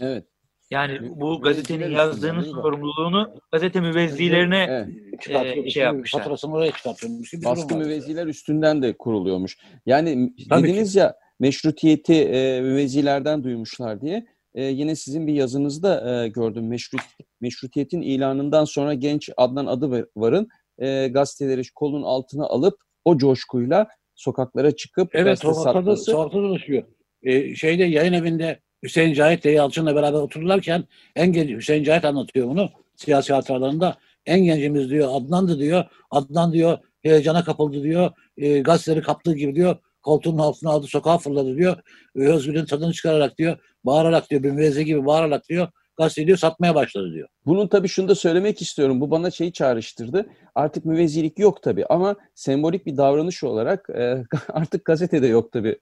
Evet. 0.00 0.24
Yani 0.70 0.98
bu 1.20 1.40
gazetenin 1.40 1.90
yazdığının 1.90 2.42
sorumluluğunu 2.42 3.34
gazete 3.52 3.80
müvezzilerine 3.80 4.66
Evet. 4.70 5.22
Çıkartıyor, 5.22 5.66
şey 5.66 5.82
yapmışlar. 5.82 6.20
Faturasını 6.20 6.52
oraya 6.54 6.72
çıkartıyormuş 6.72 7.34
Baskı 7.44 7.76
müvezziler 7.76 8.26
üstünden 8.26 8.82
de 8.82 8.92
kuruluyormuş. 8.92 9.58
Yani 9.86 10.32
Tabii 10.48 10.68
dediniz 10.68 10.96
ya 10.96 11.14
meşrutiyeti 11.40 12.14
e, 12.14 12.60
müvezzilerden 12.60 13.44
duymuşlar 13.44 14.00
diye. 14.00 14.26
E, 14.54 14.64
yine 14.64 14.96
sizin 14.96 15.26
bir 15.26 15.32
yazınızda 15.32 16.24
e, 16.24 16.28
gördüm. 16.28 16.68
Meşrut, 16.68 17.00
meşrutiyetin 17.40 18.02
ilanından 18.02 18.64
sonra 18.64 18.94
genç 18.94 19.30
Adnan 19.36 19.66
Adıvar'ın 19.66 20.48
e, 20.78 21.08
gazeteleri 21.08 21.62
kolun 21.74 22.02
altına 22.02 22.44
alıp 22.46 22.78
o 23.04 23.18
coşkuyla 23.18 23.88
sokaklara 24.14 24.70
çıkıp 24.70 25.08
Evet, 25.12 25.24
gazete 25.26 25.48
sokakta, 25.48 25.72
satması. 25.72 26.04
sokakta 26.04 26.38
dolaşıyor. 26.38 26.82
Ee, 27.22 27.54
şeyde 27.54 27.84
yayın 27.84 28.12
evinde 28.12 28.60
Hüseyin 28.86 29.14
Cahit 29.14 29.44
ile 29.44 29.52
Yalçın'la 29.52 29.96
beraber 29.96 30.18
otururlarken 30.18 30.84
en 31.16 31.32
genç 31.32 31.50
Hüseyin 31.50 31.84
Cahit 31.84 32.04
anlatıyor 32.04 32.48
bunu 32.48 32.70
siyasi 32.96 33.32
hatıralarında. 33.32 33.96
En 34.26 34.44
gencimiz 34.44 34.90
diyor 34.90 35.08
Adnan'dı 35.12 35.58
diyor. 35.58 35.84
Adnan 36.10 36.52
diyor 36.52 36.78
heyecana 37.02 37.44
kapıldı 37.44 37.82
diyor. 37.82 38.10
E, 38.36 38.58
gazeteleri 38.58 39.02
kaptığı 39.02 39.34
gibi 39.34 39.54
diyor. 39.54 39.76
Koltuğunun 40.02 40.38
altına 40.38 40.70
aldı 40.70 40.86
sokağa 40.86 41.18
fırladı 41.18 41.56
diyor. 41.56 41.76
Özgür'ün 42.14 42.64
tadını 42.64 42.92
çıkararak 42.92 43.38
diyor. 43.38 43.58
Bağırarak 43.84 44.30
diyor 44.30 44.42
bir 44.42 44.50
müvezze 44.50 44.82
gibi 44.82 45.06
bağırarak 45.06 45.48
diyor. 45.48 45.68
Gazeteyi 45.96 46.26
diyor 46.26 46.38
satmaya 46.38 46.74
başladı 46.74 47.12
diyor. 47.12 47.28
Bunun 47.46 47.68
tabii 47.68 47.88
şunu 47.88 48.08
da 48.08 48.14
söylemek 48.14 48.62
istiyorum. 48.62 49.00
Bu 49.00 49.10
bana 49.10 49.30
şeyi 49.30 49.52
çağrıştırdı. 49.52 50.26
Artık 50.54 50.84
müvezzilik 50.84 51.38
yok 51.38 51.62
tabii 51.62 51.86
ama 51.86 52.16
sembolik 52.34 52.86
bir 52.86 52.96
davranış 52.96 53.44
olarak 53.44 53.90
e, 53.90 54.24
artık 54.48 54.84
gazetede 54.84 55.26
yok 55.26 55.52
tabii. 55.52 55.78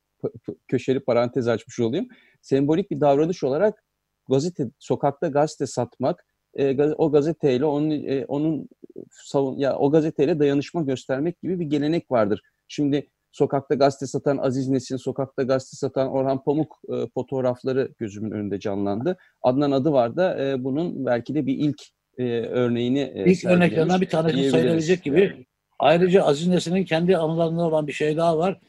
Köşeli 0.69 1.01
parantez 1.01 1.49
açmış 1.49 1.81
olayım. 1.81 2.09
Sembolik 2.43 2.91
bir 2.91 3.01
davranış 3.01 3.45
olarak 3.45 3.85
gazete 4.29 4.65
sokakta 4.79 5.29
gazete 5.29 5.67
satmak, 5.67 6.25
e, 6.55 6.93
o 6.93 7.13
gazeteyle 7.13 7.65
onun 7.65 7.91
e, 7.91 8.25
onun 8.29 8.69
savun 9.11 9.59
ya 9.59 9.77
o 9.77 9.91
gazeteyle 9.91 10.39
dayanışma 10.39 10.83
göstermek 10.83 11.43
gibi 11.43 11.61
bir 11.61 11.65
gelenek 11.65 12.11
vardır. 12.11 12.43
Şimdi 12.69 13.11
sokakta 13.35 13.75
gazete 13.75 14.07
satan 14.07 14.39
Aziz 14.39 14.69
Nesin, 14.69 14.97
sokakta 14.97 15.43
gazete 15.43 15.77
satan 15.77 16.11
Orhan 16.11 16.45
Pamuk 16.45 16.81
e, 16.89 17.09
fotoğrafları 17.15 17.95
gözümün 17.99 18.31
önünde 18.31 18.61
canlandı. 18.61 19.17
Adnan 19.43 19.71
adı 19.71 19.93
var 19.93 20.17
da 20.17 20.45
e, 20.45 20.65
bunun 20.65 21.07
belki 21.07 21.35
de 21.35 21.47
bir 21.47 21.55
ilk 21.55 21.83
e, 22.19 22.25
örneğini 22.41 23.13
e, 23.15 23.33
İlk 23.33 23.45
örneklerinden 23.45 24.01
bir 24.01 24.09
tanesi 24.09 24.51
sayılabilecek 24.51 25.03
gibi. 25.03 25.47
Ayrıca 25.79 26.23
Aziz 26.23 26.49
Nesin'in 26.49 26.85
kendi 26.85 27.17
anılarında 27.17 27.63
olan 27.63 27.87
bir 27.87 27.93
şey 27.93 28.17
daha 28.17 28.39
var. 28.39 28.61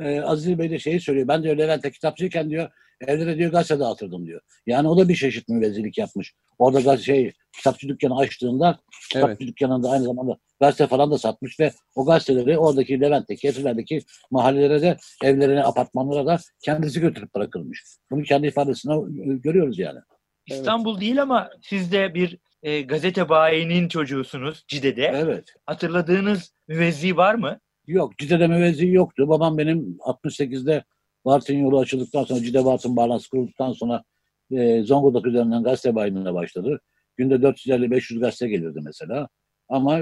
Ee, 0.00 0.20
Aziz 0.20 0.58
Bey 0.58 0.70
de 0.70 0.78
şeyi 0.78 1.00
söylüyor. 1.00 1.28
Ben 1.28 1.42
diyor 1.42 1.56
Levent'te 1.56 1.90
kitapçıyken 1.90 2.50
diyor 2.50 2.70
evlere 3.00 3.38
diyor 3.38 3.52
gazete 3.52 3.80
dağıtırdım 3.80 4.26
diyor. 4.26 4.40
Yani 4.66 4.88
o 4.88 4.98
da 4.98 5.08
bir 5.08 5.14
çeşit 5.14 5.48
müvezzilik 5.48 5.98
yapmış. 5.98 6.34
Orada 6.58 6.80
gaz 6.80 7.00
şey 7.00 7.32
kitapçı 7.52 7.88
dükkanı 7.88 8.16
açtığında 8.16 8.78
kitapçı 9.10 9.36
Evet. 9.40 9.40
dükkanında 9.40 9.90
aynı 9.90 10.04
zamanda 10.04 10.38
gazete 10.60 10.86
falan 10.86 11.10
da 11.10 11.18
satmış 11.18 11.60
ve 11.60 11.72
o 11.94 12.06
gazeteleri 12.06 12.58
oradaki 12.58 13.00
Levent'teki, 13.00 13.48
Etiler'deki 13.48 14.00
mahallelere 14.30 14.82
de 14.82 14.96
evlerine, 15.24 15.64
apartmanlara 15.64 16.26
da 16.26 16.38
kendisi 16.64 17.00
götürüp 17.00 17.34
bırakılmış. 17.34 17.84
Bunu 18.10 18.22
kendi 18.22 18.46
ifadesinde 18.46 18.94
görüyoruz 19.38 19.78
yani. 19.78 19.98
İstanbul 20.46 21.00
değil 21.00 21.22
ama 21.22 21.50
siz 21.62 21.92
de 21.92 22.14
bir 22.14 22.38
e, 22.62 22.82
gazete 22.82 23.28
bayinin 23.28 23.88
çocuğusunuz 23.88 24.64
Cide'de. 24.68 25.12
Evet. 25.14 25.54
Hatırladığınız 25.66 26.52
müvezzi 26.68 27.16
var 27.16 27.34
mı? 27.34 27.58
Yok 27.86 28.18
Cide'de 28.18 28.46
müvezzi 28.46 28.86
yoktu. 28.86 29.28
Babam 29.28 29.58
benim 29.58 29.96
68'de 30.00 30.84
Bartın 31.24 31.54
yolu 31.54 31.78
açıldıktan 31.78 32.24
sonra 32.24 32.40
Cide 32.40 32.64
Bartın 32.64 32.96
bağlantısı 32.96 33.30
kurulduktan 33.30 33.72
sonra 33.72 34.04
e, 34.50 34.82
Zonguldak 34.82 35.26
üzerinden 35.26 35.62
gazete 35.62 35.94
bayinine 35.94 36.34
başladı. 36.34 36.80
Günde 37.16 37.34
450-500 37.34 38.20
gazete 38.20 38.48
gelirdi 38.48 38.80
mesela. 38.82 39.28
Ama 39.68 40.00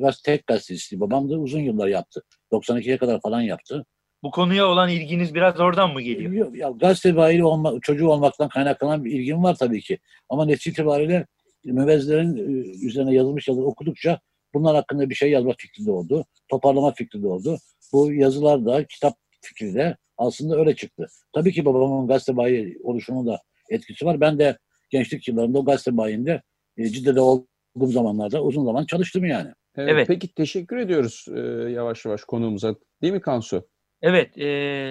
gaz, 0.00 0.22
tek 0.22 0.46
gazetecisi 0.46 1.00
babam 1.00 1.30
da 1.30 1.38
uzun 1.38 1.60
yıllar 1.60 1.88
yaptı. 1.88 2.22
92'ye 2.52 2.98
kadar 2.98 3.20
falan 3.20 3.40
yaptı. 3.40 3.84
Bu 4.22 4.30
konuya 4.30 4.66
olan 4.68 4.88
ilginiz 4.88 5.34
biraz 5.34 5.60
oradan 5.60 5.92
mı 5.92 6.02
geliyor? 6.02 6.32
Yok, 6.32 6.56
ya, 6.56 6.70
gazete 6.70 7.16
bayili 7.16 7.44
olma, 7.44 7.74
çocuğu 7.82 8.08
olmaktan 8.08 8.48
kaynaklanan 8.48 9.04
bir 9.04 9.12
ilgim 9.12 9.42
var 9.42 9.54
tabii 9.54 9.80
ki. 9.80 9.98
Ama 10.28 10.44
netice 10.44 10.70
itibariyle 10.70 11.26
müvezzilerin 11.64 12.36
e, 12.36 12.86
üzerine 12.86 13.14
yazılmış 13.14 13.48
yazılar 13.48 13.66
okudukça 13.66 14.20
bunlar 14.54 14.76
hakkında 14.76 15.10
bir 15.10 15.14
şey 15.14 15.30
yazma 15.30 15.54
fikri 15.58 15.86
de 15.86 15.90
oldu. 15.90 16.24
Toparlama 16.48 16.92
fikri 16.92 17.22
de 17.22 17.28
oldu. 17.28 17.58
Bu 17.92 18.12
yazılar 18.12 18.66
da 18.66 18.86
kitap 18.86 19.14
fikri 19.40 19.74
de 19.74 19.96
aslında 20.18 20.56
öyle 20.56 20.76
çıktı. 20.76 21.06
Tabii 21.32 21.52
ki 21.52 21.64
babamın 21.64 22.08
gazete 22.08 22.36
bayi 22.36 22.78
oluşunun 22.82 23.26
da 23.26 23.40
etkisi 23.70 24.06
var. 24.06 24.20
Ben 24.20 24.38
de 24.38 24.58
gençlik 24.90 25.28
yıllarında 25.28 25.58
o 25.58 25.64
gazete 25.64 25.96
bayinde 25.96 26.42
e, 26.76 26.88
Cidde'de 26.88 27.20
olduğum 27.20 27.46
zamanlarda 27.76 28.42
uzun 28.42 28.64
zaman 28.64 28.84
çalıştım 28.84 29.24
yani. 29.24 29.52
Evet. 29.76 29.92
Evet. 29.92 30.08
Peki 30.08 30.34
teşekkür 30.34 30.76
ediyoruz 30.76 31.26
e, 31.34 31.40
yavaş 31.70 32.04
yavaş 32.04 32.24
konuğumuza. 32.24 32.74
Değil 33.02 33.12
mi 33.12 33.20
Kansu? 33.20 33.68
Evet, 34.02 34.38
e, 34.38 34.44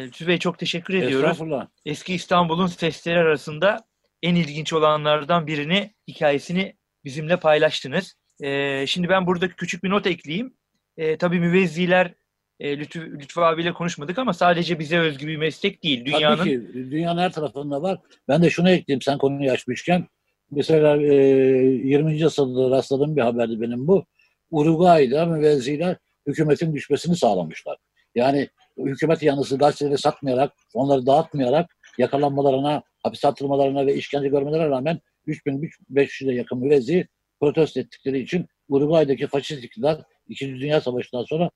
Lütfü 0.08 0.28
Bey 0.28 0.38
çok 0.38 0.60
teşekkür 0.60 0.94
ediyoruz. 0.94 1.30
Estağfurullah. 1.30 1.68
Eski 1.86 2.14
İstanbul'un 2.14 2.68
sesleri 2.68 3.20
arasında 3.20 3.78
en 4.22 4.36
ilginç 4.36 4.74
olanlardan 4.74 5.48
birini, 5.48 5.94
hikayesini 6.08 6.76
bizimle 7.06 7.38
paylaştınız. 7.38 8.16
E, 8.44 8.88
şimdi 8.88 9.10
ben 9.10 9.28
burada 9.28 9.50
küçük 9.50 9.84
bir 9.84 9.90
not 9.90 10.08
ekleyeyim. 10.08 10.54
E, 10.98 11.18
tabii 11.18 11.40
müvezziler, 11.40 12.14
e, 12.60 12.78
Lütfü, 12.78 13.20
Lütfü 13.20 13.42
abiyle 13.42 13.74
konuşmadık 13.74 14.20
ama 14.20 14.34
sadece 14.34 14.80
bize 14.80 15.00
özgü 15.00 15.28
bir 15.28 15.38
meslek 15.38 15.84
değil. 15.84 16.06
Dünyanın 16.06 16.38
Tabii 16.38 16.50
ki 16.50 16.92
dünyanın 16.92 17.22
her 17.22 17.32
tarafında 17.32 17.82
var. 17.82 18.00
Ben 18.28 18.44
de 18.44 18.50
şunu 18.50 18.70
ekleyeyim 18.70 19.02
sen 19.02 19.18
konuyu 19.18 19.52
açmışken. 19.52 20.08
Mesela 20.52 20.98
e, 20.98 21.16
20. 21.16 22.26
asırda 22.26 22.70
rastladığım 22.70 23.16
bir 23.16 23.22
haberdi 23.22 23.62
benim 23.62 23.88
bu. 23.88 24.06
Uruguay'da 24.52 25.26
müvezziler 25.26 25.98
hükümetin 26.28 26.74
düşmesini 26.74 27.16
sağlamışlar. 27.16 27.78
Yani 28.16 28.50
hükümet 28.78 29.24
yanlısı 29.24 29.58
gazeteleri 29.58 29.98
satmayarak, 29.98 30.54
onları 30.74 31.06
dağıtmayarak 31.06 31.78
yakalanmalarına, 31.98 32.84
hapis 33.04 33.26
attırmalarına 33.26 33.86
ve 33.86 33.96
işkence 33.96 34.28
görmelerine 34.28 34.70
rağmen 34.70 35.00
3500'e 35.28 36.34
yakın 36.36 36.60
müvezzi 36.60 37.08
protesto 37.40 37.80
ettikleri 37.80 38.20
için 38.20 38.46
Uruguay'daki 38.70 39.28
faşist 39.28 39.64
iktidar 39.64 40.02
2. 40.28 40.60
Dünya 40.60 40.82
Savaşı'ndan 40.82 41.24
sonra 41.24 41.50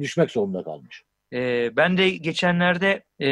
düşmek 0.00 0.30
zorunda 0.30 0.62
kalmış. 0.62 1.02
Ee, 1.32 1.76
ben 1.76 1.98
de 1.98 2.10
geçenlerde 2.10 3.02
e, 3.20 3.28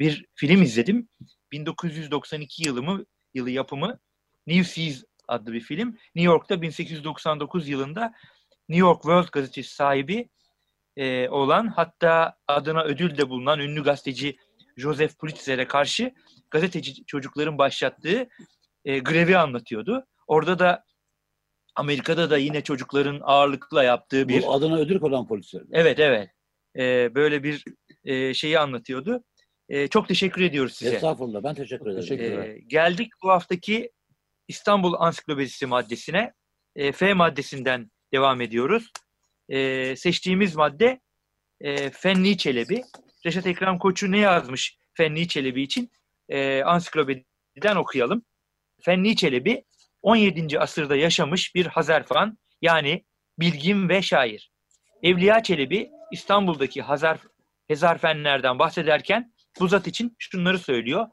bir 0.00 0.26
film 0.34 0.62
izledim. 0.62 1.08
1992 1.52 2.68
yılımı, 2.68 3.04
yılı 3.34 3.50
yapımı 3.50 3.98
New 4.46 4.64
Seas 4.64 5.04
adlı 5.28 5.52
bir 5.52 5.60
film. 5.60 5.88
New 5.88 6.32
York'ta 6.32 6.62
1899 6.62 7.68
yılında 7.68 8.12
New 8.68 8.86
York 8.86 9.02
World 9.02 9.28
gazetesi 9.32 9.74
sahibi 9.74 10.28
e, 10.96 11.28
olan 11.28 11.66
hatta 11.66 12.36
adına 12.48 12.84
ödül 12.84 13.18
de 13.18 13.28
bulunan 13.28 13.60
ünlü 13.60 13.82
gazeteci 13.82 14.36
Joseph 14.76 15.18
Pulitzer'e 15.18 15.66
karşı 15.66 16.12
gazeteci 16.50 17.04
çocukların 17.04 17.58
başlattığı 17.58 18.28
e, 18.84 18.98
grevi 18.98 19.38
anlatıyordu. 19.38 20.06
Orada 20.26 20.58
da 20.58 20.84
Amerika'da 21.74 22.30
da 22.30 22.38
yine 22.38 22.60
çocukların 22.60 23.20
ağırlıkla 23.22 23.84
yaptığı 23.84 24.28
bir... 24.28 24.42
Bu 24.42 24.52
adına 24.52 24.76
ödül 24.76 25.00
konan 25.00 25.26
polisler. 25.26 25.62
Evet 25.72 25.98
evet. 25.98 26.30
Ee, 26.78 27.14
böyle 27.14 27.42
bir 27.42 27.64
e, 28.04 28.34
şeyi 28.34 28.58
anlatıyordu. 28.58 29.24
E, 29.68 29.88
çok 29.88 30.08
teşekkür 30.08 30.42
ediyoruz 30.42 30.72
size. 30.72 30.94
Estağfurullah 30.94 31.42
ben 31.42 31.54
teşekkür 31.54 31.86
ederim. 31.86 32.00
Teşekkürler. 32.00 32.48
Ee, 32.48 32.58
geldik 32.66 33.12
bu 33.22 33.28
haftaki 33.28 33.90
İstanbul 34.48 34.94
Ansiklopedisi 34.98 35.66
maddesine. 35.66 36.32
E, 36.76 36.92
F 36.92 37.14
maddesinden 37.14 37.90
devam 38.12 38.40
ediyoruz. 38.40 38.90
E, 39.48 39.96
seçtiğimiz 39.96 40.56
madde 40.56 41.00
e, 41.60 41.90
Fenli 41.90 42.38
Çelebi. 42.38 42.82
Reşat 43.26 43.46
Ekrem 43.46 43.78
Koçu 43.78 44.12
ne 44.12 44.18
yazmış 44.18 44.78
Fenli 44.94 45.28
Çelebi 45.28 45.62
için? 45.62 45.90
E, 46.28 46.62
ansiklopediden 46.62 47.76
okuyalım. 47.76 48.22
Fenli 48.82 49.16
Çelebi 49.16 49.64
17. 50.02 50.60
asırda 50.60 50.96
yaşamış 50.96 51.54
bir 51.54 51.66
Hazarfan 51.66 52.38
yani 52.62 53.04
bilgin 53.38 53.88
ve 53.88 54.02
şair. 54.02 54.50
Evliya 55.02 55.42
Çelebi 55.42 55.90
İstanbul'daki 56.12 56.82
Hazar, 56.82 57.18
Hezarfenlerden 57.68 58.58
bahsederken 58.58 59.32
bu 59.60 59.68
zat 59.68 59.86
için 59.86 60.16
şunları 60.18 60.58
söylüyor. 60.58 61.06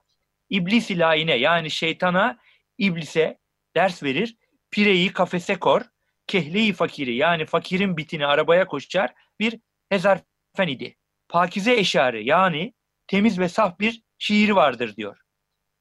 İblis 0.50 0.92
ilahine 0.92 1.36
yani 1.36 1.72
şeytana, 1.72 2.38
iblise 2.82 3.38
ders 3.76 4.04
verir, 4.04 4.38
pireyi 4.72 5.14
kafese 5.14 5.60
kor, 5.60 5.82
kehleyi 6.28 6.74
fakiri 6.74 7.16
yani 7.16 7.46
fakirin 7.46 7.98
bitini 7.98 8.26
arabaya 8.26 8.68
koşar 8.68 9.14
bir 9.40 9.60
Hezarfen 9.90 10.68
idi. 10.68 10.98
Pakize 11.30 11.74
eşarı 11.74 12.22
yani 12.22 12.74
temiz 13.08 13.40
ve 13.40 13.50
saf 13.50 13.80
bir 13.80 14.02
şiir 14.18 14.50
vardır 14.50 14.96
diyor. 14.96 15.18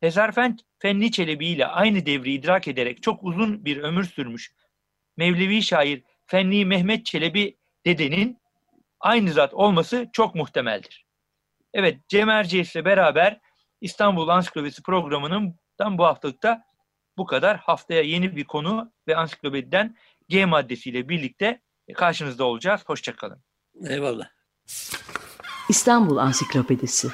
Hezarfen 0.00 0.56
Fenli 0.78 1.10
Çelebi 1.12 1.46
ile 1.46 1.66
aynı 1.66 2.06
devri 2.06 2.32
idrak 2.32 2.68
ederek 2.68 3.02
çok 3.02 3.24
uzun 3.24 3.64
bir 3.64 3.76
ömür 3.76 4.04
sürmüş 4.04 4.52
Mevlevi 5.16 5.62
şair 5.62 6.02
Fenli 6.26 6.66
Mehmet 6.66 7.06
Çelebi 7.06 7.56
dedenin 7.86 8.38
aynı 9.00 9.32
zat 9.32 9.54
olması 9.54 10.08
çok 10.12 10.34
muhtemeldir. 10.34 11.06
Evet 11.74 12.08
Cem 12.08 12.28
Erciyes'le 12.28 12.84
beraber 12.84 13.40
İstanbul 13.80 14.28
Ansiklopedisi 14.28 14.82
programının 14.82 15.56
bu 15.90 16.04
haftalıkta 16.04 16.64
bu 17.18 17.26
kadar. 17.26 17.56
Haftaya 17.56 18.02
yeni 18.02 18.36
bir 18.36 18.44
konu 18.44 18.92
ve 19.08 19.16
ansiklopediden 19.16 19.96
G 20.28 20.46
maddesiyle 20.46 21.08
birlikte 21.08 21.60
karşınızda 21.94 22.44
olacağız. 22.44 22.80
Hoşçakalın. 22.86 23.42
Eyvallah. 23.84 24.28
İstanbul 25.68 26.16
Ansiklopedisi 26.16 27.08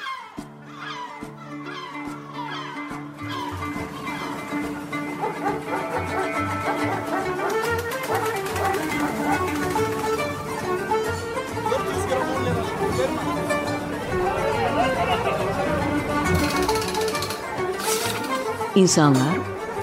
İnsanlar, 18.77 19.37